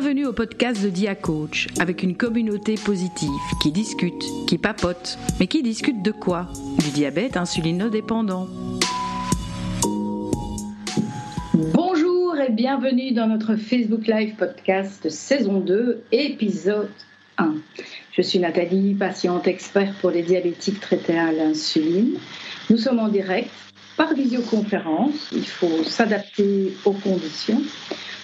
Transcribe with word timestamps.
Bienvenue 0.00 0.26
au 0.26 0.32
podcast 0.32 0.80
de 0.80 0.90
Dia 0.90 1.16
Coach 1.16 1.66
avec 1.80 2.04
une 2.04 2.16
communauté 2.16 2.76
positive 2.76 3.28
qui 3.60 3.72
discute, 3.72 4.22
qui 4.46 4.56
papote, 4.56 5.18
mais 5.40 5.48
qui 5.48 5.60
discute 5.60 6.02
de 6.02 6.12
quoi? 6.12 6.46
Du 6.78 6.90
diabète 6.90 7.36
insulinodépendant. 7.36 8.46
Bonjour 11.74 12.36
et 12.38 12.52
bienvenue 12.52 13.10
dans 13.10 13.26
notre 13.26 13.56
Facebook 13.56 14.06
Live 14.06 14.36
podcast 14.36 15.10
saison 15.10 15.58
2, 15.58 16.04
épisode 16.12 16.90
1. 17.38 17.56
Je 18.12 18.22
suis 18.22 18.38
Nathalie, 18.38 18.94
patiente 18.94 19.48
experte 19.48 19.98
pour 20.00 20.12
les 20.12 20.22
diabétiques 20.22 20.78
traités 20.78 21.18
à 21.18 21.32
l'insuline. 21.32 22.20
Nous 22.70 22.76
sommes 22.76 23.00
en 23.00 23.08
direct 23.08 23.50
par 23.96 24.14
visioconférence. 24.14 25.28
Il 25.32 25.44
faut 25.44 25.82
s'adapter 25.82 26.72
aux 26.84 26.92
conditions. 26.92 27.60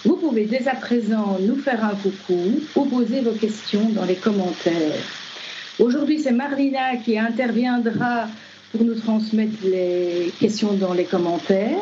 Vous 0.05 0.17
pouvez 0.17 0.45
dès 0.45 0.69
à 0.69 0.75
présent 0.75 1.39
nous 1.41 1.57
faire 1.57 1.83
un 1.83 1.95
coucou 1.95 2.61
ou 2.77 2.85
poser 2.85 3.23
vos 3.23 3.33
questions 3.33 3.89
dans 3.89 4.05
les 4.05 4.17
commentaires. 4.17 5.03
Aujourd'hui, 5.79 6.21
c'est 6.21 6.31
Marlina 6.31 6.97
qui 6.97 7.19
interviendra 7.19 8.27
pour 8.71 8.85
nous 8.85 8.97
transmettre 8.97 9.65
les 9.65 10.31
questions 10.39 10.75
dans 10.75 10.93
les 10.93 11.05
commentaires. 11.05 11.79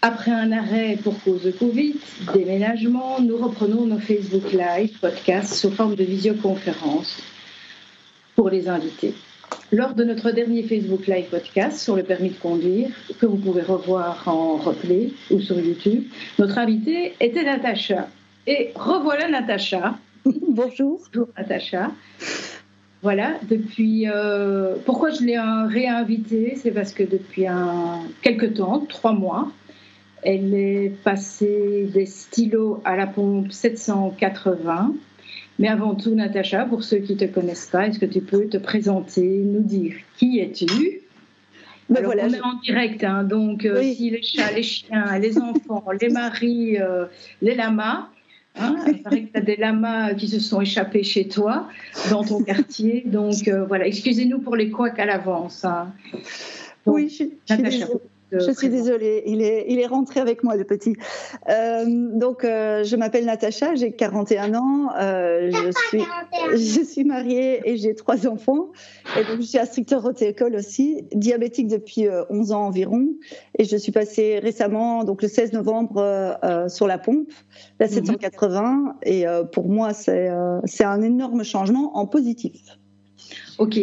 Après 0.00 0.30
un 0.30 0.52
arrêt 0.52 0.96
pour 1.02 1.20
cause 1.24 1.42
de 1.42 1.50
Covid, 1.50 1.96
déménagement, 2.34 3.20
nous 3.20 3.36
reprenons 3.36 3.86
nos 3.86 3.98
Facebook 3.98 4.52
Live, 4.52 4.96
podcasts 5.00 5.54
sous 5.54 5.72
forme 5.72 5.96
de 5.96 6.04
visioconférence 6.04 7.18
pour 8.36 8.48
les 8.48 8.68
invités 8.68 9.14
lors 9.72 9.94
de 9.94 10.04
notre 10.04 10.30
dernier 10.30 10.62
Facebook 10.62 11.06
Live 11.06 11.26
podcast 11.30 11.78
sur 11.78 11.96
le 11.96 12.02
permis 12.02 12.30
de 12.30 12.38
conduire, 12.38 12.90
que 13.18 13.26
vous 13.26 13.36
pouvez 13.36 13.62
revoir 13.62 14.22
en 14.26 14.56
replay 14.56 15.12
ou 15.30 15.40
sur 15.40 15.58
YouTube, 15.58 16.04
notre 16.38 16.58
invitée 16.58 17.14
était 17.20 17.44
Natacha. 17.44 18.08
Et 18.46 18.72
revoilà 18.74 19.28
Natacha. 19.28 19.98
Bonjour. 20.24 21.00
Bonjour 21.12 21.28
Natacha. 21.36 21.90
Voilà, 23.02 23.34
depuis. 23.48 24.08
Euh, 24.08 24.76
pourquoi 24.84 25.10
je 25.10 25.22
l'ai 25.22 25.38
réinvitée 25.38 26.54
C'est 26.56 26.70
parce 26.70 26.92
que 26.92 27.02
depuis 27.02 27.46
un, 27.46 28.00
quelques 28.22 28.54
temps, 28.54 28.84
trois 28.88 29.12
mois, 29.12 29.50
elle 30.22 30.52
est 30.54 30.92
passée 31.02 31.88
des 31.92 32.06
stylos 32.06 32.82
à 32.84 32.96
la 32.96 33.06
pompe 33.06 33.52
780 33.52 34.92
mais 35.60 35.68
avant 35.68 35.94
tout, 35.94 36.14
Natacha, 36.14 36.64
pour 36.64 36.82
ceux 36.82 36.96
qui 36.96 37.12
ne 37.12 37.18
te 37.18 37.24
connaissent 37.26 37.66
pas, 37.66 37.86
est-ce 37.86 37.98
que 37.98 38.06
tu 38.06 38.22
peux 38.22 38.48
te 38.48 38.56
présenter, 38.56 39.42
nous 39.44 39.62
dire 39.62 39.94
qui 40.16 40.40
es-tu? 40.40 41.02
Ben 41.90 42.02
voilà, 42.02 42.24
on 42.24 42.32
est 42.32 42.40
en 42.40 42.54
direct, 42.60 43.04
hein, 43.04 43.24
donc 43.24 43.66
euh, 43.66 43.82
si 43.82 44.08
les 44.08 44.22
chats, 44.22 44.52
les 44.52 44.62
chiens, 44.62 45.18
les 45.18 45.38
enfants, 45.38 45.84
les 46.00 46.08
maris, 46.08 46.80
euh, 46.80 47.04
les 47.42 47.54
lamas, 47.54 48.08
hein, 48.58 48.76
il 48.86 49.02
paraît 49.02 49.24
que 49.24 49.32
tu 49.32 49.36
as 49.36 49.40
des 49.42 49.56
lamas 49.56 50.14
qui 50.14 50.28
se 50.28 50.40
sont 50.40 50.62
échappés 50.62 51.02
chez 51.02 51.28
toi, 51.28 51.68
dans 52.08 52.24
ton 52.24 52.42
quartier. 52.42 53.02
Donc 53.04 53.46
euh, 53.46 53.64
voilà, 53.66 53.86
excusez-nous 53.86 54.38
pour 54.38 54.56
les 54.56 54.70
couacs 54.70 54.98
à 54.98 55.04
l'avance. 55.04 55.66
Hein. 55.66 55.92
oui, 56.86 57.10
je, 57.10 57.24
Natacha. 57.54 57.86
Je 58.32 58.52
suis 58.52 58.68
désolée, 58.68 59.22
il 59.26 59.42
est, 59.42 59.66
il 59.68 59.78
est 59.80 59.86
rentré 59.86 60.20
avec 60.20 60.44
moi, 60.44 60.56
le 60.56 60.64
petit. 60.64 60.96
Euh, 61.48 61.84
donc, 61.86 62.44
euh, 62.44 62.84
je 62.84 62.96
m'appelle 62.96 63.24
Natacha, 63.24 63.74
j'ai 63.74 63.92
41 63.92 64.54
ans, 64.54 64.90
euh, 64.98 65.50
je, 65.50 65.72
suis, 65.88 66.02
je 66.52 66.84
suis 66.84 67.04
mariée 67.04 67.60
et 67.64 67.76
j'ai 67.76 67.94
trois 67.94 68.26
enfants. 68.26 68.70
Et 69.18 69.24
donc, 69.24 69.40
je 69.40 69.46
suis 69.46 69.58
instructeur 69.58 70.04
au 70.04 70.12
école 70.12 70.54
aussi, 70.54 71.04
diabétique 71.12 71.68
depuis 71.68 72.06
11 72.28 72.52
ans 72.52 72.66
environ. 72.66 73.08
Et 73.58 73.64
je 73.64 73.76
suis 73.76 73.92
passée 73.92 74.38
récemment, 74.38 75.04
donc 75.04 75.22
le 75.22 75.28
16 75.28 75.52
novembre, 75.52 76.38
sur 76.68 76.86
la 76.86 76.98
pompe, 76.98 77.30
la 77.78 77.88
780. 77.88 78.60
Mhm. 78.62 78.94
Et 79.04 79.24
pour 79.52 79.68
moi, 79.68 79.92
c'est 79.92 80.28
un 80.84 81.02
énorme 81.02 81.42
changement 81.44 81.96
en 81.96 82.06
positif. 82.06 82.60
Ok. 83.58 83.78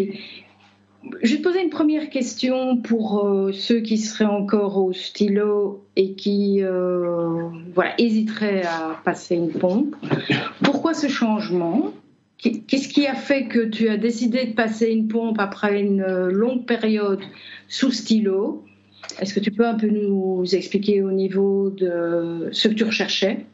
Je 1.22 1.34
vais 1.34 1.38
te 1.40 1.44
poser 1.44 1.62
une 1.64 1.70
première 1.70 2.10
question 2.10 2.78
pour 2.78 3.26
euh, 3.26 3.52
ceux 3.52 3.80
qui 3.80 3.98
seraient 3.98 4.26
encore 4.26 4.78
au 4.78 4.94
stylo 4.94 5.84
et 5.96 6.14
qui 6.14 6.64
euh, 6.64 7.50
voilà, 7.74 7.94
hésiteraient 7.98 8.64
à 8.64 9.00
passer 9.04 9.36
une 9.36 9.52
pompe. 9.52 9.96
Pourquoi 10.64 10.94
ce 10.94 11.08
changement? 11.08 11.92
Qu'est-ce 12.38 12.88
qui 12.88 13.08
a 13.08 13.16
fait 13.16 13.48
que 13.48 13.66
tu 13.66 13.90
as 13.90 13.98
décidé 13.98 14.46
de 14.46 14.54
passer 14.54 14.92
une 14.92 15.08
pompe 15.08 15.40
après 15.40 15.82
une 15.82 16.02
euh, 16.02 16.32
longue 16.32 16.66
période 16.66 17.22
sous 17.68 17.92
stylo? 17.92 18.64
Est-ce 19.20 19.34
que 19.34 19.40
tu 19.40 19.52
peux 19.52 19.66
un 19.66 19.76
peu 19.76 19.88
nous 19.88 20.44
expliquer 20.54 21.02
au 21.02 21.12
niveau 21.12 21.70
de 21.72 22.50
ce 22.52 22.68
que 22.68 22.74
tu 22.74 22.84
recherchais? 22.84 23.46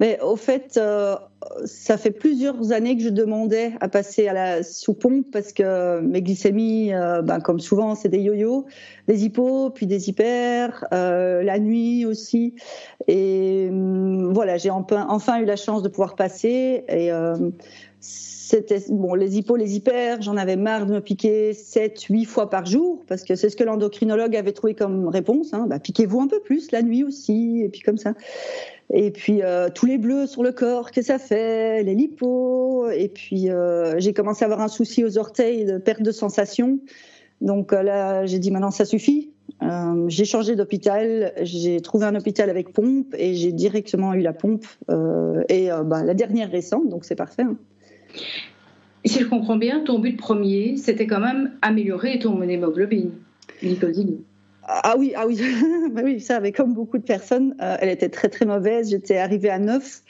Mais 0.00 0.20
au 0.20 0.36
fait, 0.36 0.76
euh, 0.76 1.16
ça 1.64 1.96
fait 1.96 2.10
plusieurs 2.10 2.72
années 2.72 2.96
que 2.96 3.02
je 3.02 3.08
demandais 3.08 3.72
à 3.80 3.88
passer 3.88 4.28
à 4.28 4.32
la 4.32 4.62
sous 4.62 4.94
pompe 4.94 5.26
parce 5.32 5.52
que 5.52 6.00
mes 6.00 6.22
glycémies, 6.22 6.94
euh, 6.94 7.22
ben, 7.22 7.40
comme 7.40 7.58
souvent, 7.58 7.94
c'est 7.94 8.08
des 8.08 8.20
yo-yo, 8.20 8.66
des 9.08 9.24
hypos, 9.24 9.70
puis 9.70 9.86
des 9.86 10.08
hyper, 10.08 10.84
euh, 10.92 11.42
la 11.42 11.58
nuit 11.58 12.06
aussi. 12.06 12.54
Et 13.08 13.68
hum, 13.70 14.32
voilà, 14.32 14.56
j'ai 14.56 14.70
enfin, 14.70 15.06
enfin, 15.08 15.40
eu 15.40 15.44
la 15.44 15.56
chance 15.56 15.82
de 15.82 15.88
pouvoir 15.88 16.14
passer. 16.14 16.84
Et 16.88 17.10
c'était 18.00 18.82
bon 18.88 19.14
les 19.14 19.36
hypos, 19.36 19.56
les 19.56 19.76
hyper, 19.76 20.22
j'en 20.22 20.38
avais 20.38 20.56
marre 20.56 20.86
de 20.86 20.94
me 20.94 21.00
piquer 21.00 21.52
7 21.52 22.00
8 22.04 22.24
fois 22.24 22.48
par 22.48 22.64
jour 22.64 23.04
parce 23.06 23.22
que 23.22 23.34
c'est 23.34 23.50
ce 23.50 23.56
que 23.56 23.64
l'endocrinologue 23.64 24.34
avait 24.36 24.52
trouvé 24.52 24.74
comme 24.74 25.08
réponse 25.08 25.52
hein. 25.52 25.66
bah, 25.68 25.78
piquez-vous 25.78 26.20
un 26.20 26.28
peu 26.28 26.40
plus 26.40 26.70
la 26.72 26.80
nuit 26.80 27.04
aussi 27.04 27.60
et 27.62 27.68
puis 27.68 27.80
comme 27.80 27.98
ça. 27.98 28.14
Et 28.90 29.10
puis 29.10 29.42
euh, 29.42 29.68
tous 29.74 29.84
les 29.84 29.98
bleus 29.98 30.26
sur 30.26 30.42
le 30.42 30.52
corps 30.52 30.92
que 30.92 31.02
ça 31.02 31.18
fait, 31.18 31.82
les 31.82 31.94
lipos 31.94 32.88
et 32.88 33.08
puis 33.08 33.50
euh, 33.50 33.98
j'ai 33.98 34.14
commencé 34.14 34.44
à 34.44 34.46
avoir 34.46 34.62
un 34.62 34.68
souci 34.68 35.04
aux 35.04 35.18
orteils 35.18 35.66
de 35.66 35.76
perte 35.76 36.00
de 36.00 36.12
sensation. 36.12 36.78
Donc 37.42 37.74
euh, 37.74 37.82
là, 37.82 38.24
j'ai 38.24 38.38
dit 38.38 38.50
maintenant 38.50 38.70
ça 38.70 38.86
suffit. 38.86 39.30
j'ai 40.06 40.24
changé 40.24 40.56
d'hôpital, 40.56 41.34
j'ai 41.42 41.82
trouvé 41.82 42.06
un 42.06 42.14
hôpital 42.14 42.48
avec 42.48 42.72
pompe 42.72 43.14
et 43.18 43.34
j'ai 43.34 43.52
directement 43.52 44.14
eu 44.14 44.20
la 44.20 44.32
pompe 44.32 44.64
et 45.50 45.68
bah, 45.84 46.02
la 46.02 46.14
dernière 46.14 46.50
récente, 46.50 46.88
donc 46.88 47.04
c'est 47.04 47.16
parfait. 47.16 47.42
Hein. 47.42 47.58
Si 49.04 49.20
je 49.20 49.24
comprends 49.26 49.56
bien, 49.56 49.80
ton 49.80 49.98
but 49.98 50.16
premier, 50.16 50.76
c'était 50.76 51.06
quand 51.06 51.20
même 51.20 51.52
améliorer 51.62 52.18
ton 52.18 52.42
hémoglobine 52.42 53.12
glycosylique. 53.62 54.24
Ah 54.68 54.96
oui, 54.98 55.14
ah 55.16 55.26
oui, 55.26 55.40
bah 55.92 56.02
oui, 56.04 56.20
ça, 56.20 56.36
avait 56.36 56.52
comme 56.52 56.74
beaucoup 56.74 56.98
de 56.98 57.02
personnes, 57.02 57.54
euh, 57.62 57.76
elle 57.80 57.88
était 57.88 58.10
très 58.10 58.28
très 58.28 58.44
mauvaise. 58.44 58.90
J'étais 58.90 59.16
arrivée 59.16 59.48
à 59.48 59.58
9 59.58 60.02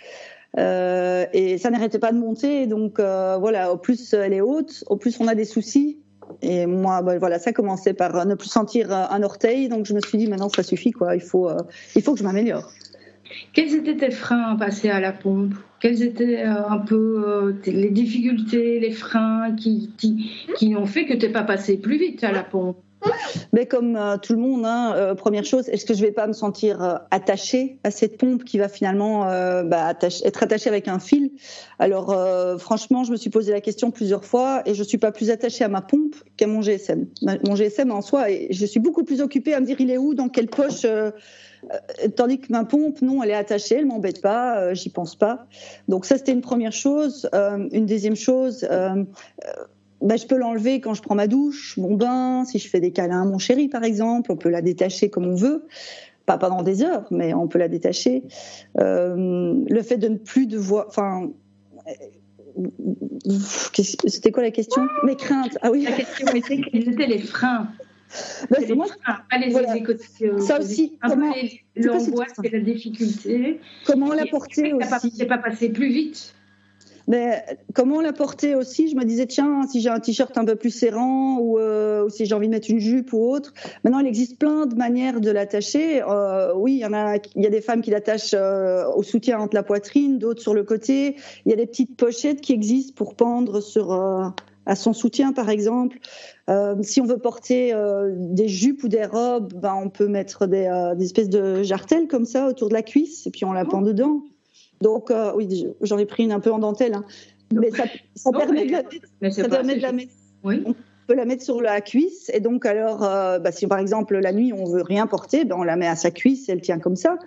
euh, 0.59 1.27
et 1.33 1.59
ça 1.59 1.71
n'arrêtait 1.71 2.01
pas 2.01 2.11
de 2.11 2.19
monter. 2.19 2.67
Donc 2.67 2.99
euh, 2.99 3.37
voilà, 3.39 3.73
au 3.73 3.77
plus 3.77 4.13
elle 4.15 4.33
est 4.33 4.41
haute, 4.41 4.83
au 4.89 4.97
plus 4.97 5.21
on 5.21 5.29
a 5.29 5.37
des 5.37 5.45
soucis. 5.45 6.01
Et 6.43 6.67
moi, 6.67 7.03
bah, 7.03 7.19
voilà, 7.19 7.39
ça 7.39 7.53
commençait 7.53 7.95
par 7.95 8.27
ne 8.27 8.35
plus 8.35 8.49
sentir 8.49 8.93
un 8.93 9.23
orteil. 9.23 9.69
Donc 9.69 9.87
je 9.87 9.95
me 9.95 10.01
suis 10.01 10.19
dit, 10.19 10.27
maintenant 10.27 10.49
ça 10.49 10.65
suffit, 10.65 10.91
quoi. 10.91 11.15
Il 11.15 11.23
faut, 11.23 11.49
il 11.95 12.03
faut 12.03 12.15
que 12.15 12.19
je 12.19 12.25
m'améliore. 12.25 12.69
Quels 13.53 13.75
étaient 13.75 13.97
tes 13.97 14.11
freins 14.11 14.55
à 14.55 14.57
passer 14.57 14.89
à 14.89 15.01
la 15.01 15.13
pompe? 15.13 15.55
Quelles 15.81 16.03
étaient 16.03 16.45
euh, 16.45 16.69
un 16.69 16.79
peu 16.79 17.25
euh, 17.27 17.53
les 17.67 17.91
difficultés, 17.91 18.81
les 18.81 18.91
freins 18.91 19.55
qui, 19.55 19.91
qui, 19.97 20.77
ont 20.77 20.87
fait 20.87 21.07
que 21.07 21.15
tu 21.15 21.27
n'es 21.27 21.33
pas 21.33 21.45
passé 21.45 21.77
plus 21.77 21.99
vite 21.99 22.25
à 22.25 22.33
la 22.33 22.43
pompe? 22.43 22.79
Mais 23.53 23.67
comme 23.67 23.95
euh, 23.95 24.17
tout 24.17 24.33
le 24.33 24.41
monde, 24.41 24.65
hein, 24.67 25.15
première 25.17 25.45
chose, 25.45 25.69
est-ce 25.69 25.87
que 25.87 25.95
je 25.95 26.01
vais 26.01 26.11
pas 26.11 26.27
me 26.27 26.33
sentir 26.33 27.01
attachée 27.13 27.79
à 27.85 27.93
cette 27.93 28.19
pompe 28.19 28.43
qui 28.43 28.59
va 28.59 28.69
finalement 28.69 29.21
bah, 29.65 29.95
être 30.03 30.43
attachée 30.43 30.69
avec 30.69 30.89
un 30.89 30.99
fil? 30.99 31.31
Alors 31.79 32.13
franchement, 32.59 33.05
je 33.05 33.13
me 33.13 33.17
suis 33.17 33.31
posé 33.31 33.53
la 33.53 33.61
question 33.61 33.93
plusieurs 33.93 34.25
fois 34.25 34.63
et 34.67 34.75
je 34.75 34.83
suis 34.83 34.99
pas 34.99 35.13
plus 35.13 35.31
attachée 35.31 35.63
à 35.63 35.69
ma 35.69 35.81
pompe 35.81 36.17
qu'à 36.37 36.49
mon 36.49 36.61
GSM. 36.61 37.07
Mon 37.47 37.55
GSM 37.55 37.93
en 37.93 38.03
soi, 38.03 38.33
et 38.33 38.49
je 38.51 38.67
suis 38.67 38.81
beaucoup 38.81 39.05
plus 39.05 39.21
occupée 39.21 39.55
à 39.55 39.61
me 39.61 39.67
dire 39.67 39.81
il 39.81 39.93
est 39.93 39.99
où, 39.99 40.15
dans 40.15 40.29
quelle 40.29 40.49
poche 40.49 40.85
tandis 42.17 42.41
que 42.41 42.53
ma 42.53 42.65
pompe, 42.65 43.03
non, 43.03 43.23
elle 43.23 43.31
est 43.31 43.35
attachée, 43.35 43.77
elle 43.77 43.87
m'embête 43.87 44.21
pas, 44.21 44.59
euh, 44.59 44.75
j'y 44.75 44.91
pense 44.91 45.17
pas. 45.17 45.47
Donc 45.89 46.05
ça, 46.05 46.17
c'était 46.19 46.33
une 46.33 46.41
première 46.41 46.73
chose. 46.73 47.29
Euh, 47.35 47.69
une 47.73 47.87
deuxième 47.87 48.17
chose, 48.17 48.67
bah, 50.01 50.15
je 50.17 50.27
peux 50.27 50.37
l'enlever 50.37 50.81
quand 50.81 50.95
je 50.95 51.03
prends 51.03 51.17
ma 51.17 51.27
douche, 51.27 51.77
mon 51.77 51.95
bain, 51.95 52.45
si 52.45 52.59
je 52.59 52.69
fais 52.69 52.81
des 52.81 52.93
câlins 52.93 53.23
à 53.23 53.25
mon 53.25 53.39
chéri, 53.39 53.69
par 53.69 53.83
exemple, 53.83 54.31
on 54.31 54.37
peut 54.37 54.51
la 54.51 54.63
détacher 54.63 55.11
comme 55.11 55.27
on 55.27 55.35
veut. 55.35 55.67
Pas 56.25 56.39
pendant 56.39 56.63
des 56.63 56.83
heures, 56.83 57.07
mais 57.11 57.33
on 57.33 57.49
peut 57.49 57.59
la 57.59 57.69
détacher. 57.69 58.23
le 58.77 59.83
fait 59.83 59.97
de 59.97 60.09
ne 60.09 60.17
plus 60.17 60.47
devoir, 60.47 60.87
enfin, 60.89 61.31
c'était 63.75 64.31
quoi 64.31 64.43
la 64.43 64.51
question? 64.51 64.83
Mes 65.05 65.17
craintes. 65.17 65.59
Ah 65.63 65.71
oui. 65.71 65.85
La 65.85 65.93
question 65.93 66.27
était 66.35 66.61
quels 66.61 66.89
étaient 66.89 67.07
les 67.07 67.19
freins? 67.19 67.69
Bah, 68.51 68.59
les 68.61 68.75
moi, 68.75 68.87
les 69.39 69.51
voilà. 69.51 69.75
Ça 70.41 70.59
aussi, 70.61 70.99
comment 71.03 71.35
l'angoisse 71.77 72.35
et 72.43 72.49
la 72.49 72.61
difficulté. 72.61 73.61
Comment 73.87 74.13
l'apporter 74.15 74.73
aussi 74.73 75.13
C'est 75.15 75.27
pas 75.27 75.39
passé 75.39 75.69
plus 75.69 75.89
vite. 75.89 76.35
Mais 77.07 77.43
comment 77.73 78.03
la 78.03 78.13
porter 78.13 78.55
aussi 78.55 78.91
Je 78.91 78.95
me 78.95 79.03
disais, 79.03 79.25
tiens, 79.25 79.63
si 79.67 79.81
j'ai 79.81 79.89
un 79.89 79.99
t-shirt 79.99 80.37
un 80.37 80.45
peu 80.45 80.57
plus 80.57 80.71
serrant 80.71 81.39
ou, 81.39 81.59
ou, 81.59 82.11
si 82.11 82.27
j'ai 82.27 82.35
envie 82.35 82.49
de 82.49 82.53
mettre 82.53 82.71
une 82.71 82.81
jupe 82.81 83.15
ou 83.15 83.31
autre. 83.31 83.55
Maintenant, 83.83 84.01
il 84.01 84.07
existe 84.07 84.39
plein 84.39 84.67
de 84.67 84.75
manières 84.75 85.23
de 85.23 85.31
l'attacher. 85.31 86.03
oui, 86.57 86.75
il 86.75 86.79
y 86.81 86.85
en 86.85 86.93
a, 86.93 87.17
il 87.35 87.43
y 87.43 87.47
a 87.47 87.51
des 87.51 87.63
femmes 87.63 87.81
qui 87.81 87.91
l'attachent 87.91 88.35
au 88.35 89.03
soutien 89.03 89.39
entre 89.39 89.55
la 89.55 89.63
poitrine, 89.63 90.19
d'autres 90.19 90.43
sur 90.43 90.53
le 90.53 90.65
côté. 90.65 91.17
Il 91.47 91.51
y 91.51 91.55
a 91.55 91.57
des 91.57 91.67
petites 91.67 91.97
pochettes 91.97 92.43
qui 92.43 92.53
existent 92.53 92.93
pour 92.95 93.15
pendre 93.15 93.61
sur 93.63 94.35
à 94.69 94.77
son 94.77 94.93
soutien, 94.93 95.33
par 95.33 95.49
exemple. 95.49 95.99
Euh, 96.49 96.77
si 96.83 97.01
on 97.01 97.07
veut 97.07 97.19
porter 97.19 97.73
euh, 97.73 98.13
des 98.15 98.49
jupes 98.49 98.85
ou 98.85 98.89
des 98.89 99.07
robes, 99.07 99.55
ben, 99.55 99.75
on 99.75 99.89
peut 99.89 100.07
mettre 100.07 100.47
des, 100.47 100.67
euh, 100.67 100.95
des, 100.95 101.07
espèces 101.07 101.31
de 101.31 101.63
jartelles 101.63 102.07
comme 102.07 102.27
ça 102.27 102.47
autour 102.47 102.69
de 102.69 102.75
la 102.75 102.83
cuisse 102.83 103.27
et 103.27 103.31
puis 103.31 103.45
on 103.47 103.53
la 103.53 103.65
pend 103.65 103.81
dedans. 103.81 104.23
Donc, 104.83 105.11
oui, 105.35 105.67
j'en 105.81 105.99
ai 105.99 106.07
pris 106.07 106.23
une 106.23 106.33
un 106.33 106.39
peu 106.39 106.53
en 106.53 106.61
dentelle. 106.61 106.95
Hein. 106.95 107.05
Mais 107.53 107.71
ça, 107.71 107.85
ça 108.15 108.31
permet 108.31 108.67
de 108.67 108.73
la, 108.73 109.31
ça 109.31 109.49
permet 109.49 109.77
de 109.77 109.83
la 109.83 109.93
mettre. 109.93 110.13
Oui 110.45 110.63
peut 111.09 111.15
la 111.15 111.25
mettre 111.25 111.43
sur 111.43 111.63
la 111.63 111.81
cuisse. 111.81 112.31
Et 112.35 112.41
donc, 112.41 112.67
alors, 112.67 113.03
euh, 113.03 113.39
bah, 113.39 113.51
si 113.51 113.67
par 113.67 113.79
exemple 113.79 114.19
la 114.19 114.31
nuit 114.31 114.53
on 114.53 114.65
veut 114.65 114.83
rien 114.83 115.07
porter, 115.07 115.47
ben, 115.47 115.57
on 115.59 115.65
la 115.65 115.77
met 115.77 115.87
à 115.87 115.97
sa 115.97 116.11
cuisse, 116.11 116.51
elle 116.51 116.61
tient 116.61 116.79
comme 116.79 116.97
ça. 116.97 117.19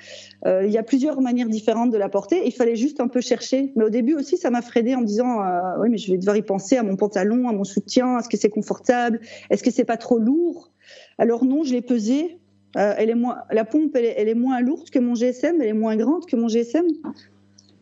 Euh, 0.45 0.63
il 0.65 0.71
y 0.71 0.77
a 0.77 0.83
plusieurs 0.83 1.19
manières 1.19 1.49
différentes 1.49 1.91
de 1.91 1.97
la 1.97 2.07
porter. 2.07 2.43
Il 2.45 2.53
fallait 2.53 2.75
juste 2.75 3.01
un 3.01 3.07
peu 3.07 3.21
chercher. 3.21 3.73
Mais 3.75 3.83
au 3.83 3.89
début 3.89 4.13
aussi, 4.13 4.37
ça 4.37 4.51
m'a 4.51 4.61
freiné 4.61 4.95
en 4.95 5.01
me 5.01 5.05
disant, 5.05 5.41
euh, 5.41 5.81
oui, 5.81 5.89
mais 5.89 5.97
je 5.97 6.11
vais 6.11 6.19
devoir 6.19 6.37
y 6.37 6.43
penser 6.43 6.77
à 6.77 6.83
mon 6.83 6.95
pantalon, 6.95 7.49
à 7.49 7.53
mon 7.53 7.63
soutien. 7.63 8.19
Est-ce 8.19 8.29
que 8.29 8.37
c'est 8.37 8.51
confortable? 8.51 9.19
Est-ce 9.49 9.63
que 9.63 9.71
c'est 9.71 9.85
pas 9.85 9.97
trop 9.97 10.19
lourd? 10.19 10.71
Alors 11.17 11.43
non, 11.43 11.63
je 11.63 11.73
l'ai 11.73 11.81
pesé. 11.81 12.37
elle 12.75 13.09
est 13.09 13.15
moins, 13.15 13.39
la 13.51 13.65
pompe, 13.65 13.95
elle 13.95 14.05
est, 14.05 14.13
elle 14.15 14.29
est 14.29 14.35
moins 14.35 14.61
lourde 14.61 14.91
que 14.91 14.99
mon 14.99 15.15
GSM, 15.15 15.59
elle 15.59 15.67
est 15.67 15.73
moins 15.73 15.95
grande 15.95 16.27
que 16.27 16.35
mon 16.35 16.47
GSM. 16.47 16.85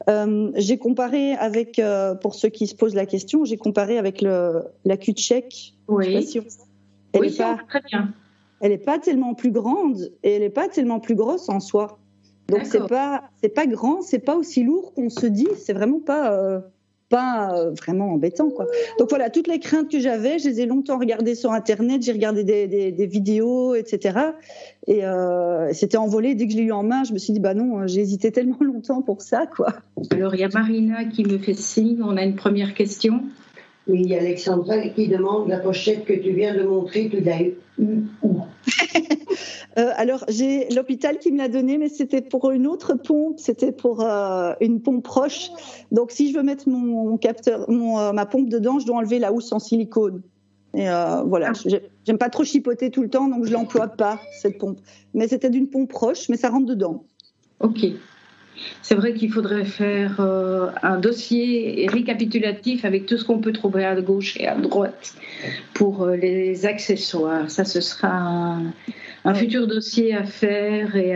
Euh, 0.09 0.51
j'ai 0.55 0.77
comparé 0.77 1.33
avec, 1.33 1.77
euh, 1.77 2.15
pour 2.15 2.33
ceux 2.33 2.49
qui 2.49 2.67
se 2.67 2.75
posent 2.75 2.95
la 2.95 3.05
question, 3.05 3.45
j'ai 3.45 3.57
comparé 3.57 3.97
avec 3.97 4.21
le, 4.21 4.63
la 4.85 4.97
Q-Check. 4.97 5.75
Oui, 5.87 6.27
elle 7.13 7.21
oui, 7.21 7.35
pas, 7.35 7.59
très 7.67 7.81
bien. 7.81 8.13
Elle 8.61 8.71
n'est 8.71 8.77
pas 8.77 8.99
tellement 8.99 9.33
plus 9.33 9.51
grande 9.51 10.11
et 10.23 10.33
elle 10.33 10.41
n'est 10.41 10.49
pas 10.49 10.67
tellement 10.67 10.99
plus 10.99 11.15
grosse 11.15 11.49
en 11.49 11.59
soi. 11.59 11.99
Donc 12.49 12.61
c'est 12.65 12.87
pas 12.87 13.29
c'est 13.41 13.49
pas 13.49 13.67
grand, 13.67 14.01
c'est 14.01 14.19
pas 14.19 14.35
aussi 14.35 14.63
lourd 14.63 14.93
qu'on 14.93 15.09
se 15.09 15.27
dit. 15.27 15.47
C'est 15.57 15.73
vraiment 15.73 15.99
pas 15.99 16.33
euh, 16.33 16.59
pas 17.09 17.53
euh, 17.53 17.71
vraiment 17.71 18.13
embêtant. 18.13 18.49
Quoi. 18.49 18.65
Donc 18.97 19.09
voilà, 19.09 19.29
toutes 19.29 19.47
les 19.47 19.59
craintes 19.59 19.91
que 19.91 19.99
j'avais, 19.99 20.39
je 20.39 20.47
les 20.47 20.61
ai 20.61 20.65
longtemps 20.65 20.97
regardées 20.97 21.35
sur 21.35 21.51
Internet, 21.51 22.03
j'ai 22.03 22.11
regardé 22.11 22.43
des, 22.43 22.67
des, 22.91 23.05
vidéos, 23.07 23.75
etc. 23.75 24.19
Et 24.87 25.03
euh, 25.03 25.73
c'était 25.73 25.97
envolé. 25.97 26.35
Dès 26.35 26.45
que 26.45 26.53
je 26.53 26.57
l'ai 26.57 26.63
eu 26.63 26.71
en 26.71 26.83
main, 26.83 27.03
je 27.03 27.13
me 27.13 27.17
suis 27.17 27.33
dit, 27.33 27.39
bah 27.39 27.53
non, 27.53 27.87
j'ai 27.87 28.01
hésité 28.01 28.31
tellement 28.31 28.57
longtemps 28.61 29.01
pour 29.01 29.21
ça. 29.21 29.45
Quoi. 29.47 29.73
Alors 30.11 30.35
il 30.35 30.41
y 30.41 30.43
a 30.43 30.49
Marina 30.49 31.05
qui 31.05 31.23
me 31.23 31.37
fait 31.37 31.53
signe, 31.53 32.01
on 32.03 32.15
a 32.17 32.23
une 32.23 32.35
première 32.35 32.73
question. 32.73 33.21
Oui, 33.87 34.01
il 34.03 34.09
y 34.09 34.15
a 34.15 34.19
Alexandra 34.19 34.77
qui 34.89 35.07
demande 35.07 35.49
la 35.49 35.57
pochette 35.57 36.05
que 36.05 36.13
tu 36.13 36.31
viens 36.31 36.55
de 36.55 36.63
montrer, 36.63 37.09
tu 37.09 37.21
l'as 37.21 37.41
eu 37.41 37.53
où 38.21 38.41
Euh, 39.79 39.91
alors, 39.95 40.25
j'ai 40.27 40.67
l'hôpital 40.69 41.19
qui 41.19 41.31
me 41.31 41.37
l'a 41.37 41.47
donné, 41.47 41.77
mais 41.77 41.89
c'était 41.89 42.21
pour 42.21 42.51
une 42.51 42.67
autre 42.67 42.95
pompe, 42.95 43.39
c'était 43.39 43.71
pour 43.71 44.01
euh, 44.01 44.53
une 44.59 44.81
pompe 44.81 45.03
proche. 45.03 45.51
Donc, 45.91 46.11
si 46.11 46.31
je 46.31 46.37
veux 46.37 46.43
mettre 46.43 46.67
mon, 46.67 47.17
capteur, 47.17 47.69
mon, 47.69 47.97
euh, 47.97 48.11
ma 48.11 48.25
pompe 48.25 48.49
dedans, 48.49 48.79
je 48.79 48.85
dois 48.85 48.97
enlever 48.97 49.19
la 49.19 49.31
housse 49.31 49.51
en 49.53 49.59
silicone. 49.59 50.21
Et 50.75 50.85
voilà, 51.25 51.53
ah. 51.55 51.77
j'aime 52.05 52.19
pas 52.19 52.29
trop 52.29 52.43
chipoter 52.43 52.91
tout 52.91 53.01
le 53.01 53.09
temps, 53.09 53.27
donc 53.27 53.43
je 53.43 53.51
l'emploie 53.51 53.87
pas 53.87 54.19
cette 54.39 54.59
pompe. 54.59 54.77
Mais 55.15 55.27
c'était 55.27 55.49
d'une 55.49 55.67
pompe 55.67 55.89
proche, 55.89 56.29
mais 56.29 56.37
ça 56.37 56.49
rentre 56.49 56.67
dedans. 56.67 57.05
Ok. 57.59 57.87
C'est 58.83 58.93
vrai 58.93 59.15
qu'il 59.15 59.31
faudrait 59.31 59.65
faire 59.65 60.19
un 60.19 60.99
dossier 60.99 61.87
récapitulatif 61.89 62.85
avec 62.85 63.07
tout 63.07 63.17
ce 63.17 63.25
qu'on 63.25 63.39
peut 63.39 63.51
trouver 63.51 63.83
à 63.83 63.99
gauche 63.99 64.37
et 64.39 64.45
à 64.45 64.55
droite 64.55 65.15
pour 65.73 66.05
les 66.05 66.67
accessoires. 66.67 67.49
Ça, 67.49 67.65
ce 67.65 67.81
sera 67.81 68.09
un, 68.09 68.71
un 69.25 69.33
futur 69.33 69.67
dossier 69.67 70.15
à 70.15 70.23
faire 70.23 70.95
et 70.95 71.15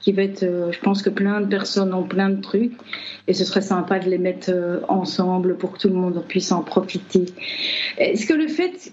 qui 0.00 0.12
va 0.12 0.22
être, 0.22 0.42
euh, 0.42 0.72
je 0.72 0.80
pense 0.80 1.02
que 1.02 1.10
plein 1.10 1.40
de 1.40 1.46
personnes 1.46 1.94
ont 1.94 2.02
plein 2.02 2.30
de 2.30 2.40
trucs 2.40 2.72
et 3.28 3.34
ce 3.34 3.44
serait 3.44 3.60
sympa 3.60 3.98
de 3.98 4.08
les 4.08 4.18
mettre 4.18 4.50
euh, 4.50 4.80
ensemble 4.88 5.56
pour 5.56 5.72
que 5.72 5.78
tout 5.78 5.88
le 5.88 5.94
monde 5.94 6.24
puisse 6.26 6.50
en 6.52 6.62
profiter. 6.62 7.26
Est-ce 7.98 8.26
que 8.26 8.34
le 8.34 8.48
fait 8.48 8.92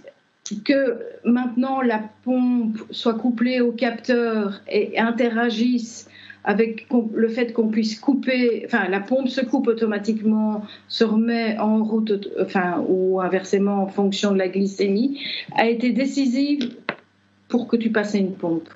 que 0.64 1.00
maintenant 1.26 1.82
la 1.82 2.02
pompe 2.24 2.78
soit 2.92 3.16
couplée 3.16 3.60
au 3.62 3.72
capteur 3.72 4.62
et 4.70 4.98
interagisse 4.98 6.08
avec 6.46 6.88
le 7.14 7.28
fait 7.28 7.52
qu'on 7.52 7.68
puisse 7.68 8.00
couper, 8.00 8.64
enfin 8.66 8.88
la 8.88 9.02
pompe 9.02 9.28
se 9.28 9.42
coupe 9.42 9.68
automatiquement, 9.68 10.64
se 10.88 11.04
remet 11.04 11.58
en 11.60 11.84
route, 11.84 12.30
enfin 12.40 12.82
ou 12.88 13.20
inversement 13.20 13.84
en 13.84 13.88
fonction 13.88 14.32
de 14.32 14.38
la 14.38 14.48
glycémie, 14.48 15.20
a 15.58 15.68
été 15.68 15.92
décisive 15.92 16.72
pour 17.50 17.68
que 17.68 17.76
tu 17.76 17.92
passes 17.92 18.16
à 18.16 18.18
une 18.18 18.34
pompe 18.34 18.70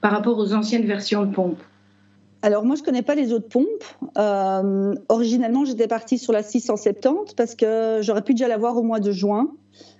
par 0.00 0.12
rapport 0.12 0.38
aux 0.38 0.54
anciennes 0.54 0.86
versions 0.86 1.24
de 1.24 1.32
pompe 1.32 1.60
alors 2.42 2.64
moi 2.64 2.74
je 2.74 2.82
connais 2.82 3.02
pas 3.02 3.14
les 3.14 3.32
autres 3.32 3.48
pompes. 3.48 3.84
Euh, 4.16 4.94
originellement 5.08 5.64
j'étais 5.64 5.88
partie 5.88 6.18
sur 6.18 6.32
la 6.32 6.42
670 6.42 7.34
parce 7.36 7.54
que 7.54 7.98
j'aurais 8.00 8.22
pu 8.22 8.32
déjà 8.32 8.48
l'avoir 8.48 8.76
au 8.78 8.82
mois 8.82 9.00
de 9.00 9.12
juin. 9.12 9.50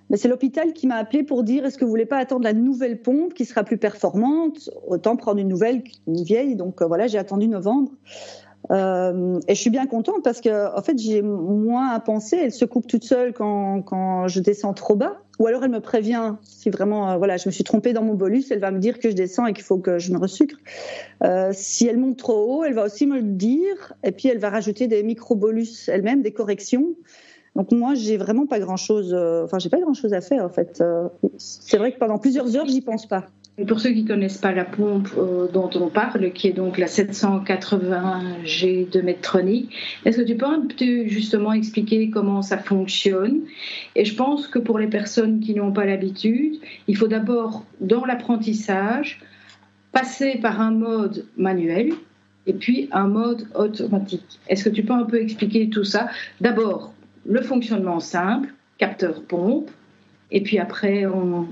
Mais 0.09 0.17
c'est 0.17 0.27
l'hôpital 0.27 0.73
qui 0.73 0.87
m'a 0.87 0.95
appelé 0.95 1.23
pour 1.23 1.43
dire 1.43 1.65
est-ce 1.65 1.77
que 1.77 1.85
vous 1.85 1.91
voulez 1.91 2.05
pas 2.05 2.17
attendre 2.17 2.43
la 2.43 2.53
nouvelle 2.53 3.01
pompe 3.01 3.33
qui 3.33 3.45
sera 3.45 3.63
plus 3.63 3.77
performante? 3.77 4.71
Autant 4.87 5.15
prendre 5.15 5.39
une 5.39 5.47
nouvelle 5.47 5.83
qu'une 5.83 6.23
vieille. 6.23 6.55
Donc 6.55 6.81
euh, 6.81 6.87
voilà 6.87 7.05
j'ai 7.07 7.19
attendu 7.19 7.47
novembre. 7.47 7.91
Euh, 8.71 9.39
et 9.47 9.55
je 9.55 9.59
suis 9.59 9.69
bien 9.69 9.85
contente 9.85 10.23
parce 10.23 10.39
que 10.39 10.73
en 10.77 10.81
fait 10.81 10.97
j'ai 10.97 11.21
moins 11.21 11.89
à 11.89 11.99
penser. 11.99 12.37
Elle 12.37 12.51
se 12.51 12.65
coupe 12.65 12.87
toute 12.87 13.03
seule 13.03 13.33
quand, 13.33 14.27
je 14.27 14.39
descends 14.39 14.73
trop 14.73 14.95
bas, 14.95 15.17
ou 15.39 15.47
alors 15.47 15.63
elle 15.63 15.71
me 15.71 15.81
prévient 15.81 16.35
si 16.43 16.69
vraiment 16.69 17.11
euh, 17.11 17.17
voilà 17.17 17.37
je 17.37 17.49
me 17.49 17.51
suis 17.51 17.63
trompée 17.63 17.91
dans 17.93 18.03
mon 18.03 18.13
bolus. 18.13 18.49
Elle 18.51 18.59
va 18.59 18.71
me 18.71 18.79
dire 18.79 18.99
que 18.99 19.09
je 19.09 19.15
descends 19.15 19.45
et 19.45 19.53
qu'il 19.53 19.63
faut 19.63 19.77
que 19.77 19.99
je 19.99 20.13
me 20.13 20.17
resucre. 20.17 20.57
Euh, 21.23 21.51
si 21.53 21.87
elle 21.87 21.97
monte 21.97 22.17
trop 22.17 22.59
haut, 22.59 22.63
elle 22.63 22.73
va 22.73 22.85
aussi 22.85 23.07
me 23.07 23.15
le 23.15 23.23
dire. 23.23 23.93
Et 24.03 24.11
puis 24.11 24.29
elle 24.29 24.39
va 24.39 24.49
rajouter 24.49 24.87
des 24.87 25.03
micro 25.03 25.35
bolus 25.35 25.89
elle-même, 25.89 26.21
des 26.21 26.31
corrections. 26.31 26.95
Donc 27.57 27.73
moi 27.73 27.95
j'ai 27.95 28.15
vraiment 28.15 28.47
pas 28.47 28.59
grand 28.59 28.77
chose. 28.77 29.13
Euh, 29.13 29.43
enfin 29.43 29.59
j'ai 29.59 29.69
pas 29.69 29.81
grand 29.81 29.93
chose 29.93 30.13
à 30.13 30.21
faire 30.21 30.45
en 30.45 30.49
fait. 30.49 30.81
C'est 31.37 31.77
vrai 31.77 31.91
que 31.91 31.99
pendant 31.99 32.19
plusieurs 32.19 32.55
heures 32.55 32.67
j'y 32.67 32.81
pense 32.81 33.05
pas. 33.05 33.25
Et 33.61 33.65
pour 33.65 33.79
ceux 33.79 33.91
qui 33.91 34.01
ne 34.01 34.07
connaissent 34.07 34.39
pas 34.39 34.53
la 34.53 34.65
pompe 34.65 35.09
euh, 35.19 35.47
dont 35.47 35.69
on 35.75 35.89
parle, 35.89 36.31
qui 36.31 36.47
est 36.47 36.51
donc 36.51 36.79
la 36.79 36.87
780G 36.87 38.89
de 38.89 39.01
Medtronic, 39.01 39.71
est-ce 40.03 40.17
que 40.17 40.23
tu 40.23 40.35
peux 40.35 40.47
un 40.47 40.61
peu 40.61 41.05
justement 41.05 41.53
expliquer 41.53 42.09
comment 42.09 42.41
ça 42.41 42.57
fonctionne? 42.57 43.41
Et 43.95 44.03
je 44.03 44.15
pense 44.15 44.47
que 44.47 44.57
pour 44.57 44.79
les 44.79 44.87
personnes 44.87 45.41
qui 45.41 45.53
n'ont 45.53 45.71
pas 45.71 45.85
l'habitude, 45.85 46.55
il 46.87 46.97
faut 46.97 47.07
d'abord, 47.07 47.63
dans 47.81 48.03
l'apprentissage, 48.03 49.21
passer 49.91 50.39
par 50.41 50.59
un 50.59 50.71
mode 50.71 51.27
manuel 51.37 51.93
et 52.47 52.53
puis 52.53 52.89
un 52.91 53.09
mode 53.09 53.47
automatique. 53.53 54.39
Est-ce 54.47 54.63
que 54.63 54.69
tu 54.69 54.81
peux 54.81 54.93
un 54.93 55.05
peu 55.05 55.21
expliquer 55.21 55.69
tout 55.69 55.83
ça? 55.83 56.09
D'abord, 56.39 56.95
le 57.27 57.43
fonctionnement 57.43 57.99
simple, 57.99 58.55
capteur 58.79 59.21
pompe, 59.21 59.69
et 60.31 60.41
puis 60.41 60.57
après, 60.57 61.05
on, 61.05 61.47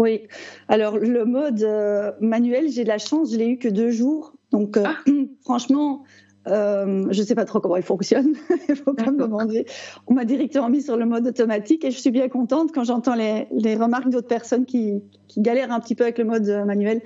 oui, 0.00 0.22
alors 0.68 0.96
le 0.96 1.26
mode 1.26 1.62
euh, 1.62 2.12
manuel, 2.22 2.70
j'ai 2.70 2.84
de 2.84 2.88
la 2.88 2.96
chance, 2.96 3.32
je 3.32 3.36
l'ai 3.36 3.48
eu 3.48 3.58
que 3.58 3.68
deux 3.68 3.90
jours. 3.90 4.32
Donc 4.50 4.78
euh, 4.78 4.84
ah. 4.86 4.96
franchement, 5.44 6.04
euh, 6.48 7.06
je 7.10 7.20
ne 7.20 7.26
sais 7.26 7.34
pas 7.34 7.44
trop 7.44 7.60
comment 7.60 7.76
il 7.76 7.82
fonctionne, 7.82 8.34
il 8.70 8.76
faut 8.76 8.94
pas 8.94 9.10
me 9.10 9.18
demander. 9.18 9.66
On 10.06 10.14
m'a 10.14 10.24
directement 10.24 10.70
mis 10.70 10.80
sur 10.80 10.96
le 10.96 11.04
mode 11.04 11.26
automatique 11.26 11.84
et 11.84 11.90
je 11.90 11.98
suis 11.98 12.10
bien 12.10 12.30
contente 12.30 12.72
quand 12.72 12.82
j'entends 12.82 13.14
les, 13.14 13.46
remarques 13.76 14.08
d'autres 14.08 14.26
personnes 14.26 14.64
qui, 14.64 15.02
galèrent 15.36 15.70
un 15.70 15.80
petit 15.80 15.94
peu 15.94 16.04
avec 16.04 16.16
le 16.16 16.24
mode 16.24 16.48
manuel. 16.66 17.02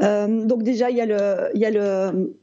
donc 0.00 0.64
déjà, 0.64 0.90
il 0.90 0.96
y 0.96 1.00
a 1.00 1.06
le, 1.06 1.48
il 1.54 1.60
y 1.60 1.64
a 1.64 1.70
le, 1.70 2.34